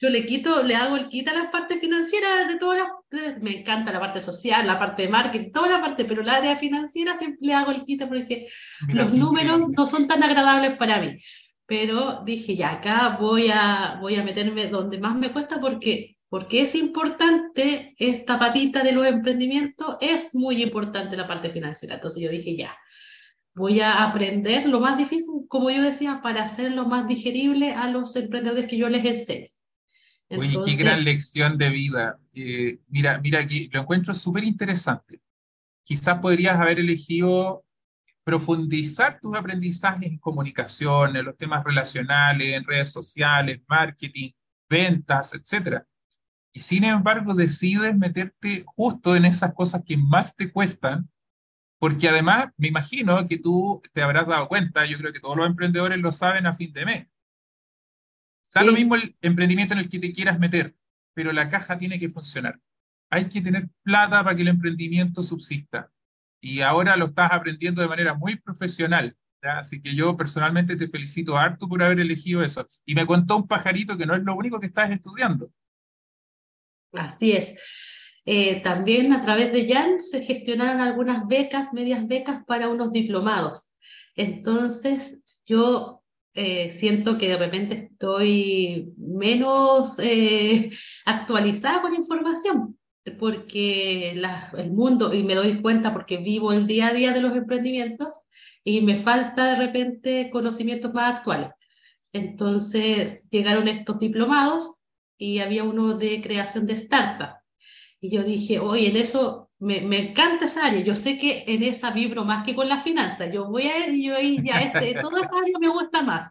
Yo, 0.00 0.10
le 0.10 0.24
quito, 0.26 0.62
le 0.62 0.76
hago 0.76 0.96
el 0.96 1.08
quita 1.08 1.32
a 1.32 1.34
las 1.34 1.48
partes 1.48 1.80
financieras 1.80 2.46
de 2.46 2.56
todas 2.56 2.78
las... 2.78 3.42
me 3.42 3.60
encanta 3.60 3.92
la 3.92 3.98
parte 3.98 4.20
social, 4.20 4.66
la 4.66 4.78
parte 4.78 5.02
de 5.02 5.08
marketing, 5.08 5.50
toda 5.50 5.68
la 5.68 5.80
parte, 5.80 6.04
pero 6.04 6.22
la 6.22 6.36
área 6.36 6.56
financiera 6.56 7.16
siempre 7.16 7.48
le 7.48 7.54
hago 7.54 7.72
el 7.72 7.84
quita 7.84 8.08
porque 8.08 8.48
los 8.92 9.12
números 9.12 9.68
no 9.68 9.86
son 9.86 10.06
tan 10.06 10.22
agradables 10.22 10.76
para 10.76 11.00
mí. 11.00 11.18
Pero 11.66 12.22
dije, 12.24 12.56
ya, 12.56 12.72
acá 12.72 13.16
voy 13.20 13.50
a, 13.52 13.98
voy 14.00 14.16
a 14.16 14.22
meterme 14.22 14.68
donde 14.68 14.98
más 14.98 15.16
me 15.16 15.32
cuesta 15.32 15.60
porque 15.60 16.17
porque 16.28 16.62
es 16.62 16.74
importante 16.74 17.94
esta 17.98 18.38
patita 18.38 18.82
de 18.82 18.92
los 18.92 19.06
emprendimientos, 19.06 19.96
es 20.00 20.34
muy 20.34 20.62
importante 20.62 21.16
la 21.16 21.26
parte 21.26 21.50
financiera. 21.50 21.94
Entonces 21.94 22.22
yo 22.22 22.30
dije, 22.30 22.56
ya, 22.56 22.76
voy 23.54 23.80
a 23.80 24.04
aprender 24.04 24.66
lo 24.66 24.80
más 24.80 24.98
difícil, 24.98 25.46
como 25.48 25.70
yo 25.70 25.82
decía, 25.82 26.20
para 26.22 26.44
hacerlo 26.44 26.86
más 26.86 27.08
digerible 27.08 27.72
a 27.72 27.88
los 27.90 28.14
emprendedores 28.16 28.68
que 28.68 28.76
yo 28.76 28.88
les 28.88 29.04
enseño. 29.04 29.48
Oye, 30.30 30.58
qué 30.62 30.76
gran 30.76 31.04
lección 31.04 31.56
de 31.56 31.70
vida. 31.70 32.18
Eh, 32.34 32.78
mira, 32.88 33.18
mira, 33.20 33.40
aquí 33.40 33.70
lo 33.72 33.80
encuentro 33.80 34.14
súper 34.14 34.44
interesante. 34.44 35.22
Quizás 35.82 36.18
podrías 36.20 36.58
haber 36.58 36.80
elegido 36.80 37.64
profundizar 38.22 39.18
tus 39.18 39.34
aprendizajes 39.34 40.06
en 40.06 40.18
comunicación, 40.18 41.16
en 41.16 41.24
los 41.24 41.38
temas 41.38 41.64
relacionales, 41.64 42.52
en 42.52 42.64
redes 42.64 42.92
sociales, 42.92 43.62
marketing, 43.66 44.32
ventas, 44.68 45.32
etcétera 45.32 45.86
y 46.52 46.60
sin 46.60 46.84
embargo 46.84 47.34
decides 47.34 47.96
meterte 47.96 48.64
justo 48.66 49.14
en 49.14 49.24
esas 49.24 49.54
cosas 49.54 49.82
que 49.84 49.96
más 49.96 50.34
te 50.34 50.50
cuestan, 50.50 51.10
porque 51.78 52.08
además 52.08 52.48
me 52.56 52.68
imagino 52.68 53.26
que 53.26 53.38
tú 53.38 53.80
te 53.92 54.02
habrás 54.02 54.26
dado 54.26 54.48
cuenta, 54.48 54.84
yo 54.86 54.98
creo 54.98 55.12
que 55.12 55.20
todos 55.20 55.36
los 55.36 55.46
emprendedores 55.46 56.00
lo 56.00 56.12
saben 56.12 56.46
a 56.46 56.54
fin 56.54 56.72
de 56.72 56.84
mes. 56.84 57.06
Está 58.48 58.64
lo 58.64 58.72
mismo 58.72 58.96
el 58.96 59.14
emprendimiento 59.20 59.74
en 59.74 59.80
el 59.80 59.88
que 59.88 59.98
te 59.98 60.12
quieras 60.12 60.38
meter, 60.38 60.74
pero 61.14 61.32
la 61.32 61.48
caja 61.48 61.76
tiene 61.76 61.98
que 61.98 62.08
funcionar. 62.08 62.58
Hay 63.10 63.28
que 63.28 63.40
tener 63.40 63.68
plata 63.82 64.24
para 64.24 64.34
que 64.34 64.42
el 64.42 64.48
emprendimiento 64.48 65.22
subsista. 65.22 65.90
Y 66.40 66.60
ahora 66.60 66.96
lo 66.96 67.06
estás 67.06 67.30
aprendiendo 67.32 67.82
de 67.82 67.88
manera 67.88 68.14
muy 68.14 68.36
profesional. 68.36 69.16
Así 69.42 69.80
que 69.80 69.94
yo 69.94 70.16
personalmente 70.16 70.76
te 70.76 70.88
felicito 70.88 71.36
harto 71.36 71.68
por 71.68 71.82
haber 71.82 72.00
elegido 72.00 72.42
eso. 72.42 72.66
Y 72.84 72.94
me 72.94 73.06
contó 73.06 73.36
un 73.36 73.46
pajarito 73.46 73.96
que 73.96 74.06
no 74.06 74.14
es 74.14 74.22
lo 74.22 74.34
único 74.34 74.58
que 74.58 74.66
estás 74.66 74.90
estudiando. 74.90 75.52
Así 76.92 77.32
es. 77.32 77.54
Eh, 78.24 78.60
también 78.60 79.12
a 79.14 79.22
través 79.22 79.52
de 79.52 79.72
Jan 79.72 80.00
se 80.00 80.22
gestionaron 80.22 80.82
algunas 80.82 81.26
becas, 81.26 81.72
medias 81.72 82.06
becas 82.06 82.44
para 82.46 82.68
unos 82.68 82.92
diplomados. 82.92 83.72
Entonces, 84.16 85.22
yo 85.46 86.02
eh, 86.34 86.70
siento 86.70 87.16
que 87.16 87.28
de 87.28 87.38
repente 87.38 87.90
estoy 87.90 88.92
menos 88.98 89.98
eh, 89.98 90.70
actualizada 91.06 91.80
con 91.80 91.94
información, 91.94 92.78
porque 93.18 94.10
el 94.10 94.70
mundo, 94.72 95.14
y 95.14 95.22
me 95.22 95.34
doy 95.34 95.62
cuenta 95.62 95.94
porque 95.94 96.18
vivo 96.18 96.52
el 96.52 96.66
día 96.66 96.88
a 96.88 96.92
día 96.92 97.12
de 97.12 97.22
los 97.22 97.34
emprendimientos, 97.34 98.08
y 98.62 98.82
me 98.82 98.98
falta 98.98 99.52
de 99.52 99.56
repente 99.56 100.28
conocimientos 100.30 100.92
más 100.92 101.16
actuales. 101.16 101.50
Entonces, 102.12 103.28
llegaron 103.30 103.68
estos 103.68 103.98
diplomados 103.98 104.77
y 105.18 105.40
había 105.40 105.64
uno 105.64 105.98
de 105.98 106.22
creación 106.22 106.66
de 106.66 106.74
startup. 106.74 107.36
Y 108.00 108.10
yo 108.10 108.22
dije, 108.22 108.60
oye, 108.60 108.88
en 108.88 108.96
eso 108.96 109.50
me, 109.58 109.80
me, 109.80 110.10
encanta 110.10 110.46
esa 110.46 110.66
área, 110.66 110.80
yo 110.80 110.94
sé 110.94 111.18
que 111.18 111.44
en 111.48 111.64
esa 111.64 111.90
vibro 111.90 112.24
más 112.24 112.46
que 112.46 112.54
con 112.54 112.68
la 112.68 112.78
finanza, 112.78 113.30
yo 113.30 113.48
voy 113.50 113.64
a 113.64 113.88
yo 113.88 114.14
ya 114.42 114.60
este, 114.60 115.00
toda 115.00 115.20
esa 115.20 115.36
área 115.36 115.58
me 115.60 115.68
gusta 115.68 116.02
más. 116.02 116.28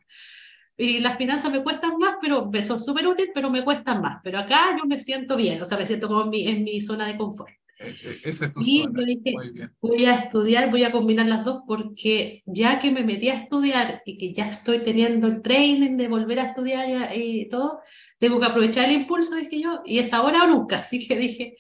Y 0.80 1.00
las 1.00 1.18
finanzas 1.18 1.52
me 1.52 1.64
cuestan 1.64 1.98
más, 1.98 2.18
pero 2.22 2.50
son 2.62 2.80
súper 2.80 3.08
útiles, 3.08 3.32
pero 3.34 3.50
me 3.50 3.64
cuestan 3.64 4.00
más. 4.00 4.20
Pero 4.24 4.38
acá 4.38 4.78
yo 4.78 4.86
me 4.86 5.00
siento 5.00 5.36
bien, 5.36 5.60
o 5.62 5.66
sea, 5.66 5.78
me 5.78 5.88
siento 5.88 6.08
como 6.08 6.24
en 6.24 6.30
mi, 6.30 6.48
en 6.48 6.64
mi 6.64 6.82
zona 6.82 7.08
de 7.08 7.18
confort. 7.18 7.50
E, 7.80 7.90
e, 7.90 8.20
esa 8.24 8.46
es 8.46 8.54
tu 8.54 8.62
y 8.62 8.84
yo 8.84 9.06
dije, 9.06 9.36
voy 9.82 10.06
a 10.06 10.16
estudiar, 10.16 10.70
voy 10.70 10.84
a 10.84 10.92
combinar 10.92 11.26
las 11.26 11.44
dos, 11.44 11.64
porque 11.68 12.44
ya 12.46 12.80
que 12.80 12.92
me 12.92 13.04
metí 13.04 13.30
a 13.30 13.36
estudiar 13.36 14.02
y 14.06 14.18
que 14.18 14.34
ya 14.34 14.50
estoy 14.50 14.84
teniendo 14.84 15.28
el 15.28 15.42
training 15.42 15.98
de 15.98 16.08
volver 16.08 16.40
a 16.40 16.50
estudiar 16.50 17.16
y 17.16 17.50
todo, 17.50 17.82
tengo 18.18 18.40
que 18.40 18.46
aprovechar 18.46 18.90
el 18.90 18.96
impulso, 18.96 19.36
dije 19.36 19.62
yo, 19.62 19.82
y 19.86 20.00
es 20.00 20.14
ahora 20.14 20.44
o 20.44 20.48
nunca. 20.48 20.80
Así 20.80 21.06
que 21.06 21.16
dije, 21.18 21.58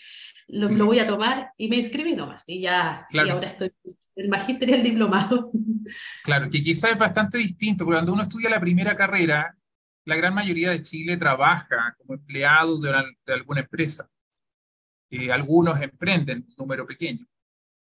lo, 0.48 0.70
lo 0.70 0.86
voy 0.86 1.00
a 1.00 1.08
tomar 1.08 1.52
y 1.58 1.70
me 1.70 1.78
inscribí 1.78 2.16
nomás. 2.16 2.44
Y 2.48 2.62
ya, 2.62 3.06
y 3.10 3.20
ahora 3.20 3.48
estoy 3.48 3.72
el 4.16 4.30
magíster 4.30 4.70
y 4.70 4.74
el 4.74 4.84
diplomado. 4.84 5.52
Claro, 6.22 6.50
que 6.50 6.62
quizás 6.62 6.92
es 6.92 6.98
bastante 6.98 7.38
distinto, 7.38 7.86
porque 7.86 7.96
cuando 7.96 8.12
uno 8.12 8.24
estudia 8.24 8.50
la 8.50 8.60
primera 8.60 8.98
carrera, 8.98 9.56
la 10.04 10.16
gran 10.18 10.34
mayoría 10.34 10.72
de 10.72 10.84
Chile 10.84 11.16
trabaja 11.16 11.96
como 11.98 12.16
empleado 12.16 12.78
de, 12.82 12.92
de 13.26 13.34
alguna 13.34 13.62
empresa. 13.62 14.10
Eh, 15.10 15.32
algunos 15.32 15.80
emprenden, 15.82 16.40
un 16.40 16.56
número 16.58 16.86
pequeño. 16.86 17.26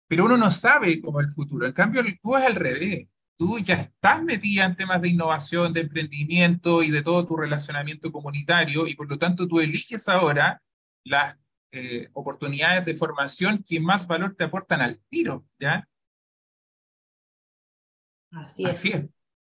Pero 0.07 0.23
uno 0.23 0.37
no 0.37 0.51
sabe 0.51 1.01
cómo 1.01 1.19
es 1.19 1.27
el 1.27 1.33
futuro. 1.33 1.65
En 1.65 1.73
cambio, 1.73 2.01
tú 2.23 2.37
es 2.37 2.45
al 2.45 2.55
revés 2.55 3.09
tú 3.41 3.57
ya 3.57 3.73
estás 3.73 4.21
metida 4.21 4.65
en 4.65 4.75
temas 4.75 5.01
de 5.01 5.09
innovación, 5.09 5.73
de 5.73 5.81
emprendimiento 5.81 6.83
y 6.83 6.91
de 6.91 7.01
todo 7.01 7.25
tu 7.25 7.35
relacionamiento 7.35 8.11
comunitario 8.11 8.85
y 8.85 8.93
por 8.93 9.09
lo 9.09 9.17
tanto 9.17 9.47
tú 9.47 9.59
eliges 9.59 10.07
ahora 10.07 10.61
las 11.03 11.39
eh, 11.71 12.07
oportunidades 12.13 12.85
de 12.85 12.93
formación 12.93 13.63
que 13.67 13.79
más 13.79 14.05
valor 14.05 14.35
te 14.35 14.43
aportan 14.43 14.81
al 14.81 15.01
tiro, 15.09 15.43
¿ya? 15.59 15.89
Así 18.29 18.63
es. 18.63 18.69
Así 18.69 18.89
es. 18.89 19.09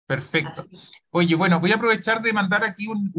Perfecto. 0.06 0.66
Oye, 1.08 1.34
bueno, 1.34 1.58
voy 1.58 1.72
a 1.72 1.76
aprovechar 1.76 2.20
de 2.20 2.34
mandar 2.34 2.64
aquí 2.64 2.88
un, 2.88 3.10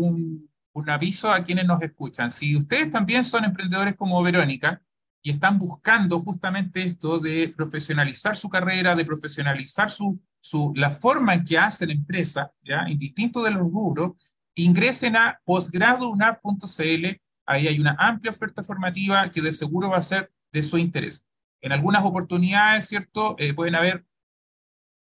un 0.73 0.89
aviso 0.91 1.31
a 1.31 1.43
quienes 1.43 1.65
nos 1.65 1.81
escuchan. 1.81 2.29
Si 2.29 2.55
ustedes 2.55 2.91
también 2.91 3.25
son 3.25 3.43
emprendedores 3.43 3.95
como 3.95 4.21
Verónica 4.21 4.83
y 5.21 5.31
están 5.31 5.57
buscando 5.59 6.19
justamente 6.21 6.83
esto 6.83 7.19
de 7.19 7.53
profesionalizar 7.55 8.35
su 8.35 8.49
carrera, 8.49 8.95
de 8.95 9.05
profesionalizar 9.05 9.91
su, 9.91 10.19
su, 10.39 10.71
la 10.75 10.91
forma 10.91 11.33
en 11.33 11.43
que 11.43 11.57
hacen 11.57 11.89
empresa, 11.89 12.51
¿ya? 12.63 12.85
indistinto 12.87 13.43
de 13.43 13.51
los 13.51 13.61
rubros, 13.61 14.13
ingresen 14.55 15.15
a 15.15 15.39
posgradounap.cl. 15.43 17.05
Ahí 17.45 17.67
hay 17.67 17.79
una 17.79 17.95
amplia 17.99 18.31
oferta 18.31 18.63
formativa 18.63 19.29
que 19.29 19.41
de 19.41 19.51
seguro 19.51 19.89
va 19.89 19.97
a 19.97 20.01
ser 20.01 20.31
de 20.51 20.63
su 20.63 20.77
interés. 20.77 21.25
En 21.61 21.71
algunas 21.71 22.05
oportunidades, 22.05 22.87
¿cierto? 22.87 23.35
Eh, 23.37 23.53
pueden 23.53 23.75
haber 23.75 24.05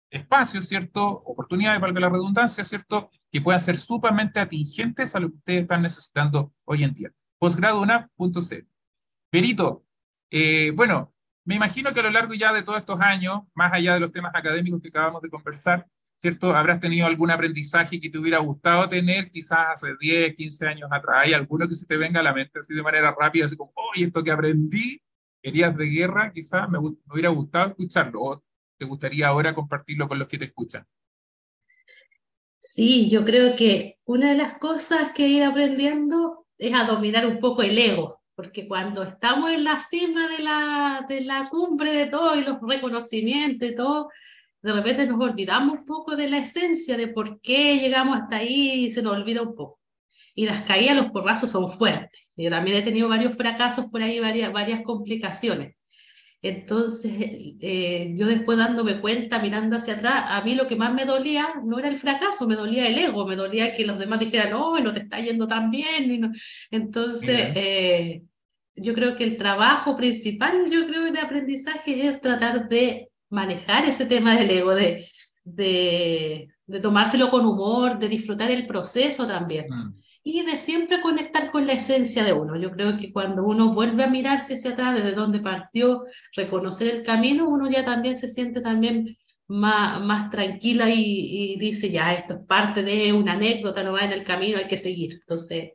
espacios, 0.10 0.68
¿cierto? 0.68 1.06
Oportunidades, 1.08 1.80
valga 1.80 2.00
la 2.00 2.10
redundancia, 2.10 2.66
¿cierto? 2.66 3.12
Que 3.32 3.42
puedan 3.42 3.62
ser 3.62 3.78
sumamente 3.78 4.40
atingentes 4.40 5.16
a 5.16 5.20
lo 5.20 5.30
que 5.30 5.36
ustedes 5.36 5.62
están 5.62 5.84
necesitando 5.84 6.54
hoy 6.66 6.84
en 6.84 6.94
día. 6.94 7.12
Postgradounap.cl. 7.38 8.68
Perito, 9.30 9.86
eh, 10.32 10.72
bueno, 10.76 11.14
me 11.46 11.56
imagino 11.56 11.94
que 11.94 12.00
a 12.00 12.04
lo 12.04 12.12
largo 12.12 12.34
ya 12.34 12.54
de 12.54 12.62
todos 12.62 12.80
estos 12.80 13.00
años, 13.02 13.42
más 13.56 13.74
allá 13.74 13.96
de 13.96 14.02
los 14.02 14.12
temas 14.12 14.32
académicos 14.36 14.82
que 14.82 14.90
acabamos 14.90 15.22
de 15.22 15.30
conversar, 15.30 15.88
¿cierto? 16.18 16.56
Habrás 16.56 16.80
tenido 16.80 17.08
algún 17.08 17.32
aprendizaje 17.32 18.00
que 18.00 18.10
te 18.10 18.20
hubiera 18.20 18.40
gustado 18.40 18.88
tener 18.90 19.32
quizás 19.32 19.60
hace 19.74 19.96
10, 20.00 20.36
15 20.36 20.68
años 20.68 20.90
atrás. 20.92 21.24
¿Hay 21.24 21.34
alguno 21.34 21.68
que 21.68 21.76
se 21.76 21.86
te 21.86 21.98
venga 21.98 22.20
a 22.20 22.24
la 22.24 22.34
mente 22.34 22.60
así 22.60 22.74
de 22.74 22.84
manera 22.84 23.16
rápida, 23.18 23.46
así 23.46 23.56
como, 23.56 23.72
oye, 23.76 24.06
esto 24.06 24.24
que 24.24 24.32
aprendí, 24.32 25.02
querías 25.42 25.76
de 25.76 25.86
guerra, 25.86 26.32
quizás 26.32 26.70
me, 26.70 26.80
me, 26.80 26.90
hubiera 27.12 27.30
gustado 27.30 27.70
escucharlo, 27.70 28.22
o 28.22 28.44
te 28.78 28.86
gustaría 28.86 29.28
ahora 29.28 29.56
compartirlo 29.56 30.08
con 30.08 30.20
los 30.20 30.28
que 30.28 30.38
te 30.38 30.46
escuchan? 30.46 30.86
Sí, 32.60 33.10
yo 33.10 33.24
creo 33.24 33.56
que 33.56 33.98
una 34.04 34.30
de 34.30 34.36
las 34.36 34.60
cosas 34.60 35.14
que 35.14 35.26
he 35.26 35.30
ido 35.30 35.50
aprendiendo 35.50 36.46
es 36.58 36.76
a 36.76 36.84
dominar 36.84 37.26
un 37.26 37.40
poco 37.40 37.64
el 37.64 37.78
ego, 37.78 38.19
porque 38.40 38.70
cuando 38.70 39.04
estamos 39.04 39.52
en 39.52 39.66
la 39.66 39.78
cima 39.82 40.30
de 40.30 40.40
la, 40.40 41.06
de 41.10 41.20
la 41.20 41.50
cumbre 41.50 41.92
de 41.92 42.06
todo 42.06 42.38
y 42.38 42.42
los 42.42 42.58
reconocimientos 42.62 43.70
y 43.70 43.76
todo, 43.76 44.08
de 44.62 44.72
repente 44.72 45.06
nos 45.06 45.20
olvidamos 45.20 45.80
un 45.80 45.86
poco 45.86 46.16
de 46.16 46.30
la 46.30 46.38
esencia 46.38 46.96
de 46.96 47.10
por 47.10 47.42
qué 47.42 47.80
llegamos 47.80 48.16
hasta 48.18 48.38
ahí 48.38 48.86
y 48.86 48.92
se 48.92 49.02
nos 49.02 49.18
olvida 49.18 49.42
un 49.42 49.56
poco. 49.56 49.82
Y 50.36 50.46
las 50.46 50.62
caídas, 50.62 50.96
los 50.96 51.12
porrazos 51.12 51.52
son 51.52 51.70
fuertes. 51.70 52.30
Yo 52.38 52.50
también 52.50 52.78
he 52.78 52.82
tenido 52.82 53.10
varios 53.10 53.36
fracasos 53.36 53.88
por 53.88 54.02
ahí, 54.02 54.22
varias, 54.22 54.54
varias 54.54 54.84
complicaciones. 54.84 55.76
Entonces, 56.42 57.12
eh, 57.60 58.14
yo 58.16 58.26
después 58.26 58.58
dándome 58.58 59.02
cuenta, 59.02 59.40
mirando 59.40 59.76
hacia 59.76 59.96
atrás, 59.96 60.24
a 60.28 60.42
mí 60.42 60.56
lo 60.56 60.68
que 60.68 60.78
más 60.78 60.94
me 60.94 61.04
dolía 61.04 61.46
no 61.66 61.80
era 61.80 61.90
el 61.90 61.98
fracaso, 61.98 62.48
me 62.48 62.56
dolía 62.56 62.88
el 62.88 62.98
ego, 62.98 63.28
me 63.28 63.36
dolía 63.36 63.76
que 63.76 63.86
los 63.86 64.00
demás 64.00 64.20
dijeran, 64.20 64.52
no, 64.52 64.80
no 64.80 64.94
te 64.94 65.02
está 65.02 65.20
yendo 65.20 65.48
tan 65.48 65.70
bien. 65.70 66.32
Entonces, 66.72 67.52
eh, 67.56 68.22
yo 68.82 68.94
creo 68.94 69.16
que 69.16 69.24
el 69.24 69.38
trabajo 69.38 69.96
principal, 69.98 70.70
yo 70.70 70.88
creo, 70.88 71.12
de 71.12 71.20
aprendizaje 71.20 72.08
es 72.08 72.22
tratar 72.22 72.70
de 72.70 73.10
manejar 73.30 73.86
ese 73.86 74.06
tema 74.06 74.36
del 74.36 74.50
ego, 74.50 74.74
de, 74.74 75.08
de, 75.44 76.48
de 76.66 76.80
tomárselo 76.80 77.30
con 77.30 77.46
humor, 77.46 78.00
de 78.00 78.10
disfrutar 78.10 78.52
el 78.52 78.68
proceso 78.68 79.28
también. 79.28 79.68
Mm 79.70 79.94
y 80.24 80.46
de 80.46 80.58
siempre 80.58 81.02
conectar 81.02 81.52
con 81.52 81.66
la 81.66 81.74
esencia 81.74 82.24
de 82.24 82.34
uno. 82.34 82.56
Yo 82.58 82.72
creo 82.72 82.98
que 82.98 83.12
cuando 83.12 83.44
uno 83.44 83.74
vuelve 83.74 84.04
a 84.04 84.10
mirarse 84.10 84.56
hacia 84.56 84.72
atrás, 84.72 84.96
desde 84.96 85.16
donde 85.16 85.40
partió, 85.40 86.04
reconocer 86.36 86.94
el 86.96 87.04
camino, 87.04 87.50
uno 87.50 87.70
ya 87.70 87.86
también 87.86 88.16
se 88.16 88.28
siente 88.28 88.60
también 88.60 89.18
más, 89.48 90.02
más 90.02 90.30
tranquila 90.30 90.90
y, 90.90 91.58
dice, 91.58 91.90
ya, 91.90 92.14
esto 92.14 92.36
es 92.36 92.40
parte 92.46 92.84
de 92.84 93.14
una 93.14 93.34
anécdota, 93.34 93.84
no 93.84 93.94
va 93.94 94.02
en 94.02 94.12
el 94.12 94.24
camino, 94.24 94.58
hay 94.58 94.68
que 94.68 94.78
seguir. 94.78 95.14
Entonces, 95.14 95.72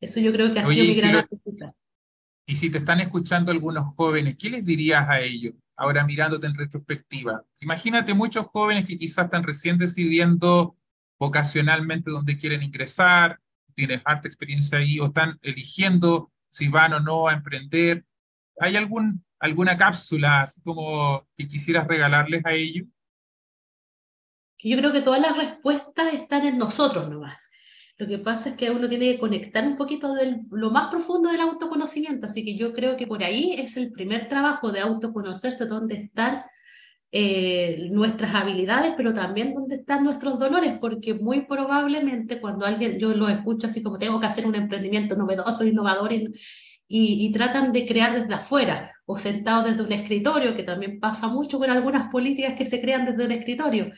eso 0.00 0.20
yo 0.20 0.32
creo 0.32 0.52
que 0.52 0.60
ha 0.60 0.66
sido 0.66 0.84
mi 0.84 0.94
gran 0.94 1.16
aprendizaje. 1.16 1.74
Y 2.46 2.54
si 2.54 2.70
te 2.70 2.78
están 2.78 3.00
escuchando 3.00 3.50
algunos 3.50 3.94
jóvenes, 3.96 4.36
¿qué 4.36 4.50
les 4.50 4.64
dirías 4.64 5.08
a 5.08 5.20
ellos? 5.20 5.54
Ahora 5.76 6.04
mirándote 6.04 6.46
en 6.46 6.54
retrospectiva. 6.54 7.44
Imagínate 7.60 8.14
muchos 8.14 8.46
jóvenes 8.46 8.86
que 8.86 8.96
quizás 8.96 9.26
están 9.26 9.42
recién 9.42 9.78
decidiendo 9.78 10.76
vocacionalmente 11.18 12.10
dónde 12.10 12.36
quieren 12.36 12.62
ingresar, 12.62 13.40
tienes 13.74 14.00
harta 14.04 14.28
experiencia 14.28 14.78
ahí 14.78 15.00
o 15.00 15.06
están 15.06 15.38
eligiendo 15.42 16.32
si 16.48 16.68
van 16.68 16.92
o 16.94 17.00
no 17.00 17.28
a 17.28 17.32
emprender. 17.32 18.04
¿Hay 18.60 18.76
algún, 18.76 19.24
alguna 19.40 19.76
cápsula 19.76 20.42
así 20.42 20.60
como 20.62 21.26
que 21.36 21.48
quisieras 21.48 21.86
regalarles 21.86 22.44
a 22.46 22.52
ellos? 22.52 22.86
Yo 24.58 24.76
creo 24.78 24.92
que 24.92 25.02
todas 25.02 25.20
las 25.20 25.36
respuestas 25.36 26.14
están 26.14 26.44
en 26.46 26.58
nosotros 26.58 27.08
nomás. 27.10 27.50
Lo 27.98 28.06
que 28.06 28.18
pasa 28.18 28.50
es 28.50 28.56
que 28.56 28.70
uno 28.70 28.88
tiene 28.88 29.12
que 29.12 29.18
conectar 29.18 29.66
un 29.66 29.76
poquito 29.76 30.14
de 30.14 30.42
lo 30.50 30.70
más 30.70 30.90
profundo 30.90 31.30
del 31.30 31.40
autoconocimiento, 31.40 32.26
así 32.26 32.44
que 32.44 32.56
yo 32.56 32.74
creo 32.74 32.96
que 32.96 33.06
por 33.06 33.22
ahí 33.22 33.54
es 33.56 33.76
el 33.78 33.90
primer 33.90 34.28
trabajo 34.28 34.70
de 34.70 34.80
autoconocerse, 34.80 35.64
dónde 35.64 35.94
están 35.96 36.42
eh, 37.10 37.88
nuestras 37.90 38.34
habilidades, 38.34 38.92
pero 38.96 39.14
también 39.14 39.54
dónde 39.54 39.76
están 39.76 40.04
nuestros 40.04 40.38
dolores, 40.38 40.76
porque 40.78 41.14
muy 41.14 41.46
probablemente 41.46 42.38
cuando 42.40 42.66
alguien, 42.66 42.98
yo 42.98 43.14
lo 43.14 43.28
escucho 43.28 43.68
así 43.68 43.82
como 43.82 43.98
tengo 43.98 44.20
que 44.20 44.26
hacer 44.26 44.46
un 44.46 44.54
emprendimiento 44.54 45.16
novedoso, 45.16 45.64
innovador, 45.64 46.12
y, 46.12 46.28
y, 46.88 47.32
tratan 47.32 47.72
de 47.72 47.86
crear 47.86 48.20
desde 48.20 48.34
afuera 48.34 48.92
o 49.06 49.16
sentado 49.16 49.64
desde 49.64 49.82
un 49.82 49.92
escritorio, 49.92 50.54
que 50.54 50.64
también 50.64 51.00
pasa 51.00 51.28
mucho 51.28 51.58
con 51.58 51.70
algunas 51.70 52.10
políticas 52.10 52.54
que 52.56 52.66
se 52.66 52.80
crean 52.80 53.06
desde 53.06 53.24
un 53.24 53.32
escritorio. 53.32 53.90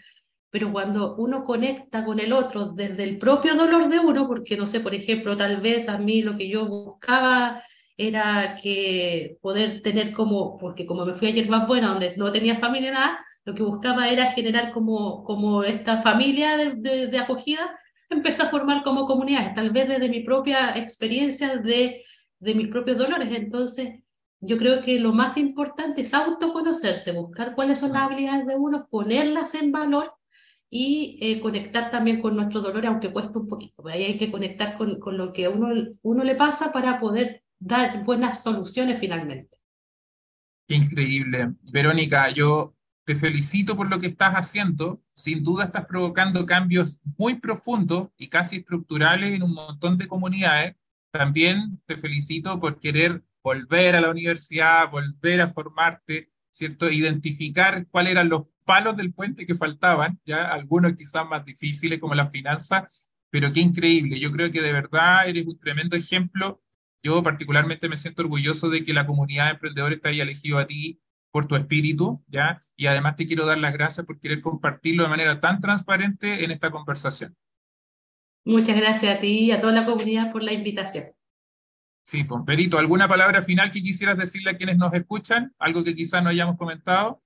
Pero 0.50 0.72
cuando 0.72 1.16
uno 1.16 1.44
conecta 1.44 2.04
con 2.04 2.20
el 2.20 2.32
otro 2.32 2.66
desde 2.66 3.04
el 3.04 3.18
propio 3.18 3.54
dolor 3.54 3.88
de 3.88 3.98
uno, 3.98 4.26
porque 4.26 4.56
no 4.56 4.66
sé, 4.66 4.80
por 4.80 4.94
ejemplo, 4.94 5.36
tal 5.36 5.60
vez 5.60 5.88
a 5.88 5.98
mí 5.98 6.22
lo 6.22 6.36
que 6.36 6.48
yo 6.48 6.66
buscaba 6.66 7.62
era 7.98 8.56
que 8.62 9.36
poder 9.42 9.82
tener 9.82 10.12
como, 10.12 10.56
porque 10.56 10.86
como 10.86 11.04
me 11.04 11.14
fui 11.14 11.28
a 11.28 11.50
más 11.50 11.66
Buena, 11.66 11.88
donde 11.88 12.16
no 12.16 12.32
tenía 12.32 12.56
familia 12.58 12.92
nada, 12.92 13.26
lo 13.44 13.54
que 13.54 13.62
buscaba 13.62 14.08
era 14.08 14.30
generar 14.32 14.72
como, 14.72 15.24
como 15.24 15.64
esta 15.64 16.00
familia 16.02 16.56
de, 16.56 17.08
de, 17.08 17.18
acogida, 17.18 17.78
empecé 18.08 18.42
a 18.42 18.48
formar 18.48 18.84
como 18.84 19.06
comunidad, 19.06 19.54
tal 19.54 19.70
vez 19.70 19.88
desde 19.88 20.08
mi 20.08 20.20
propia 20.20 20.76
experiencia, 20.76 21.56
de, 21.56 22.04
de 22.38 22.54
mis 22.54 22.68
propios 22.68 22.98
dolores. 22.98 23.30
Entonces, 23.36 24.00
yo 24.40 24.56
creo 24.58 24.82
que 24.82 25.00
lo 25.00 25.12
más 25.12 25.36
importante 25.36 26.02
es 26.02 26.14
autoconocerse, 26.14 27.12
buscar 27.12 27.54
cuáles 27.54 27.80
son 27.80 27.92
las 27.92 28.02
habilidades 28.02 28.46
de 28.46 28.56
uno, 28.56 28.86
ponerlas 28.88 29.54
en 29.54 29.72
valor 29.72 30.12
y 30.70 31.18
eh, 31.20 31.40
conectar 31.40 31.90
también 31.90 32.20
con 32.20 32.36
nuestro 32.36 32.60
dolor, 32.60 32.86
aunque 32.86 33.12
cueste 33.12 33.38
un 33.38 33.48
poquito. 33.48 33.86
Ahí 33.88 34.04
hay 34.04 34.18
que 34.18 34.30
conectar 34.30 34.76
con, 34.76 34.98
con 34.98 35.16
lo 35.16 35.32
que 35.32 35.46
a 35.46 35.50
uno, 35.50 35.68
uno 36.02 36.24
le 36.24 36.34
pasa 36.34 36.72
para 36.72 37.00
poder 37.00 37.42
dar 37.58 38.04
buenas 38.04 38.42
soluciones 38.42 38.98
finalmente. 38.98 39.58
Increíble. 40.68 41.54
Verónica, 41.72 42.28
yo 42.30 42.74
te 43.04 43.14
felicito 43.14 43.74
por 43.74 43.88
lo 43.88 43.98
que 43.98 44.08
estás 44.08 44.34
haciendo. 44.34 45.02
Sin 45.14 45.42
duda 45.42 45.64
estás 45.64 45.86
provocando 45.86 46.44
cambios 46.44 47.00
muy 47.16 47.40
profundos 47.40 48.08
y 48.18 48.28
casi 48.28 48.56
estructurales 48.56 49.34
en 49.34 49.42
un 49.42 49.54
montón 49.54 49.96
de 49.96 50.06
comunidades. 50.06 50.76
También 51.10 51.80
te 51.86 51.96
felicito 51.96 52.60
por 52.60 52.78
querer 52.78 53.24
volver 53.42 53.96
a 53.96 54.02
la 54.02 54.10
universidad, 54.10 54.90
volver 54.90 55.40
a 55.40 55.48
formarte, 55.48 56.30
¿cierto? 56.50 56.90
Identificar 56.90 57.86
cuáles 57.86 58.12
eran 58.12 58.28
los 58.28 58.42
palos 58.68 58.96
del 58.96 59.14
puente 59.14 59.46
que 59.46 59.54
faltaban, 59.54 60.20
ya 60.24 60.52
algunos 60.52 60.92
quizás 60.92 61.26
más 61.26 61.44
difíciles 61.44 61.98
como 61.98 62.14
la 62.14 62.30
finanza, 62.30 62.86
pero 63.30 63.52
qué 63.52 63.60
increíble. 63.60 64.20
Yo 64.20 64.30
creo 64.30 64.50
que 64.52 64.60
de 64.60 64.72
verdad 64.72 65.28
eres 65.28 65.46
un 65.46 65.58
tremendo 65.58 65.96
ejemplo 65.96 66.60
yo 67.02 67.22
particularmente 67.22 67.88
me 67.88 67.96
siento 67.96 68.22
orgulloso 68.22 68.68
de 68.70 68.84
que 68.84 68.92
la 68.92 69.06
comunidad 69.06 69.46
de 69.46 69.50
emprendedores 69.52 70.00
te 70.00 70.08
haya 70.08 70.24
elegido 70.24 70.58
a 70.58 70.66
ti 70.66 71.00
por 71.30 71.46
tu 71.46 71.56
espíritu, 71.56 72.24
¿ya? 72.26 72.60
Y 72.76 72.86
además 72.86 73.16
te 73.16 73.26
quiero 73.26 73.46
dar 73.46 73.58
las 73.58 73.72
gracias 73.72 74.04
por 74.04 74.18
querer 74.18 74.40
compartirlo 74.40 75.04
de 75.04 75.08
manera 75.08 75.40
tan 75.40 75.60
transparente 75.60 76.44
en 76.44 76.50
esta 76.50 76.70
conversación. 76.70 77.36
Muchas 78.44 78.76
gracias 78.76 79.16
a 79.16 79.20
ti 79.20 79.44
y 79.44 79.50
a 79.50 79.60
toda 79.60 79.72
la 79.72 79.84
comunidad 79.84 80.32
por 80.32 80.42
la 80.42 80.52
invitación. 80.52 81.06
Sí, 82.02 82.24
Pomperito, 82.24 82.76
pues, 82.76 82.80
¿alguna 82.82 83.06
palabra 83.06 83.42
final 83.42 83.70
que 83.70 83.82
quisieras 83.82 84.16
decirle 84.16 84.50
a 84.50 84.56
quienes 84.56 84.78
nos 84.78 84.92
escuchan? 84.94 85.54
¿Algo 85.58 85.84
que 85.84 85.94
quizás 85.94 86.22
no 86.22 86.30
hayamos 86.30 86.56
comentado? 86.56 87.22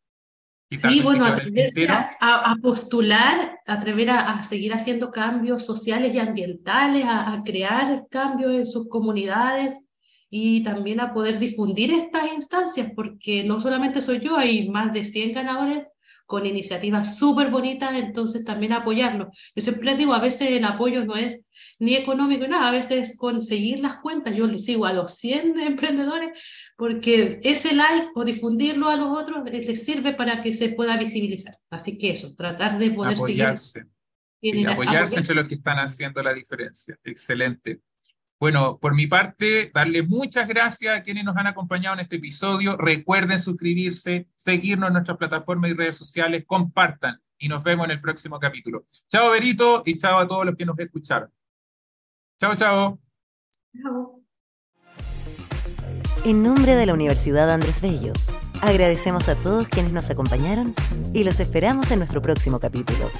Sí, 0.78 1.00
bueno, 1.00 1.24
atreverse 1.24 1.86
a, 1.88 2.56
postular, 2.60 3.58
atrever 3.66 4.10
a, 4.10 4.42
seguir 4.42 4.72
haciendo 4.72 5.10
cambios 5.10 5.64
sociales 5.64 6.14
y 6.14 6.18
ambientales, 6.18 7.04
a, 7.06 7.42
crear 7.44 8.06
cambios 8.10 8.52
en 8.52 8.66
sus 8.66 8.88
comunidades 8.88 9.88
y 10.30 10.64
también 10.64 11.00
a 11.00 11.12
poder 11.12 11.38
difundir 11.38 11.92
estas 11.92 12.32
instancias, 12.32 12.90
porque 12.94 13.44
no 13.44 13.60
solamente 13.60 14.00
soy 14.00 14.20
yo, 14.20 14.36
hay 14.36 14.68
más 14.68 14.92
de 14.92 15.04
100 15.04 15.32
ganadores 15.32 15.88
con 16.26 16.46
iniciativas 16.46 17.18
súper 17.18 17.50
bonitas, 17.50 17.94
entonces 17.94 18.44
también 18.44 18.72
apoyarlos. 18.72 19.28
Yo 19.54 19.62
siempre 19.62 19.84
les 19.84 19.98
digo, 19.98 20.14
a 20.14 20.20
veces 20.20 20.48
el 20.50 20.64
apoyo 20.64 21.04
no 21.04 21.14
es 21.16 21.42
ni 21.82 21.96
económico, 21.96 22.46
nada, 22.46 22.68
a 22.68 22.70
veces 22.70 23.16
conseguir 23.18 23.80
las 23.80 23.96
cuentas, 23.96 24.36
yo 24.36 24.46
les 24.46 24.64
sigo 24.64 24.86
a 24.86 24.92
los 24.92 25.14
100 25.14 25.54
de 25.54 25.66
emprendedores, 25.66 26.30
porque 26.76 27.40
ese 27.42 27.74
like 27.74 28.10
o 28.14 28.24
difundirlo 28.24 28.88
a 28.88 28.96
los 28.96 29.18
otros 29.18 29.42
les 29.50 29.84
sirve 29.84 30.14
para 30.14 30.42
que 30.42 30.54
se 30.54 30.68
pueda 30.68 30.96
visibilizar. 30.96 31.58
Así 31.70 31.98
que 31.98 32.10
eso, 32.10 32.36
tratar 32.36 32.78
de 32.78 32.92
poder 32.92 33.14
apoyarse. 33.14 33.84
apoyarse 34.68 35.18
entre 35.18 35.34
los 35.34 35.48
que 35.48 35.56
están 35.56 35.78
haciendo 35.78 36.22
la 36.22 36.32
diferencia. 36.32 36.96
Excelente. 37.02 37.80
Bueno, 38.38 38.78
por 38.78 38.94
mi 38.94 39.08
parte, 39.08 39.72
darle 39.74 40.04
muchas 40.04 40.46
gracias 40.46 40.96
a 40.96 41.02
quienes 41.02 41.24
nos 41.24 41.36
han 41.36 41.48
acompañado 41.48 41.94
en 41.94 42.00
este 42.02 42.16
episodio. 42.16 42.76
Recuerden 42.76 43.40
suscribirse, 43.40 44.28
seguirnos 44.36 44.86
en 44.86 44.92
nuestras 44.92 45.18
plataformas 45.18 45.72
y 45.72 45.74
redes 45.74 45.96
sociales, 45.96 46.44
compartan 46.46 47.20
y 47.38 47.48
nos 47.48 47.64
vemos 47.64 47.86
en 47.86 47.90
el 47.90 48.00
próximo 48.00 48.38
capítulo. 48.38 48.86
Chao, 49.08 49.32
Berito, 49.32 49.82
y 49.84 49.96
chao 49.96 50.20
a 50.20 50.28
todos 50.28 50.46
los 50.46 50.54
que 50.54 50.64
nos 50.64 50.78
escucharon. 50.78 51.28
Chao, 52.42 52.56
chao. 52.56 52.98
En 56.24 56.42
nombre 56.42 56.74
de 56.74 56.86
la 56.86 56.92
Universidad 56.92 57.48
Andrés 57.48 57.80
Bello, 57.80 58.12
agradecemos 58.60 59.28
a 59.28 59.36
todos 59.36 59.68
quienes 59.68 59.92
nos 59.92 60.10
acompañaron 60.10 60.74
y 61.14 61.22
los 61.22 61.38
esperamos 61.38 61.92
en 61.92 62.00
nuestro 62.00 62.20
próximo 62.20 62.58
capítulo. 62.58 63.12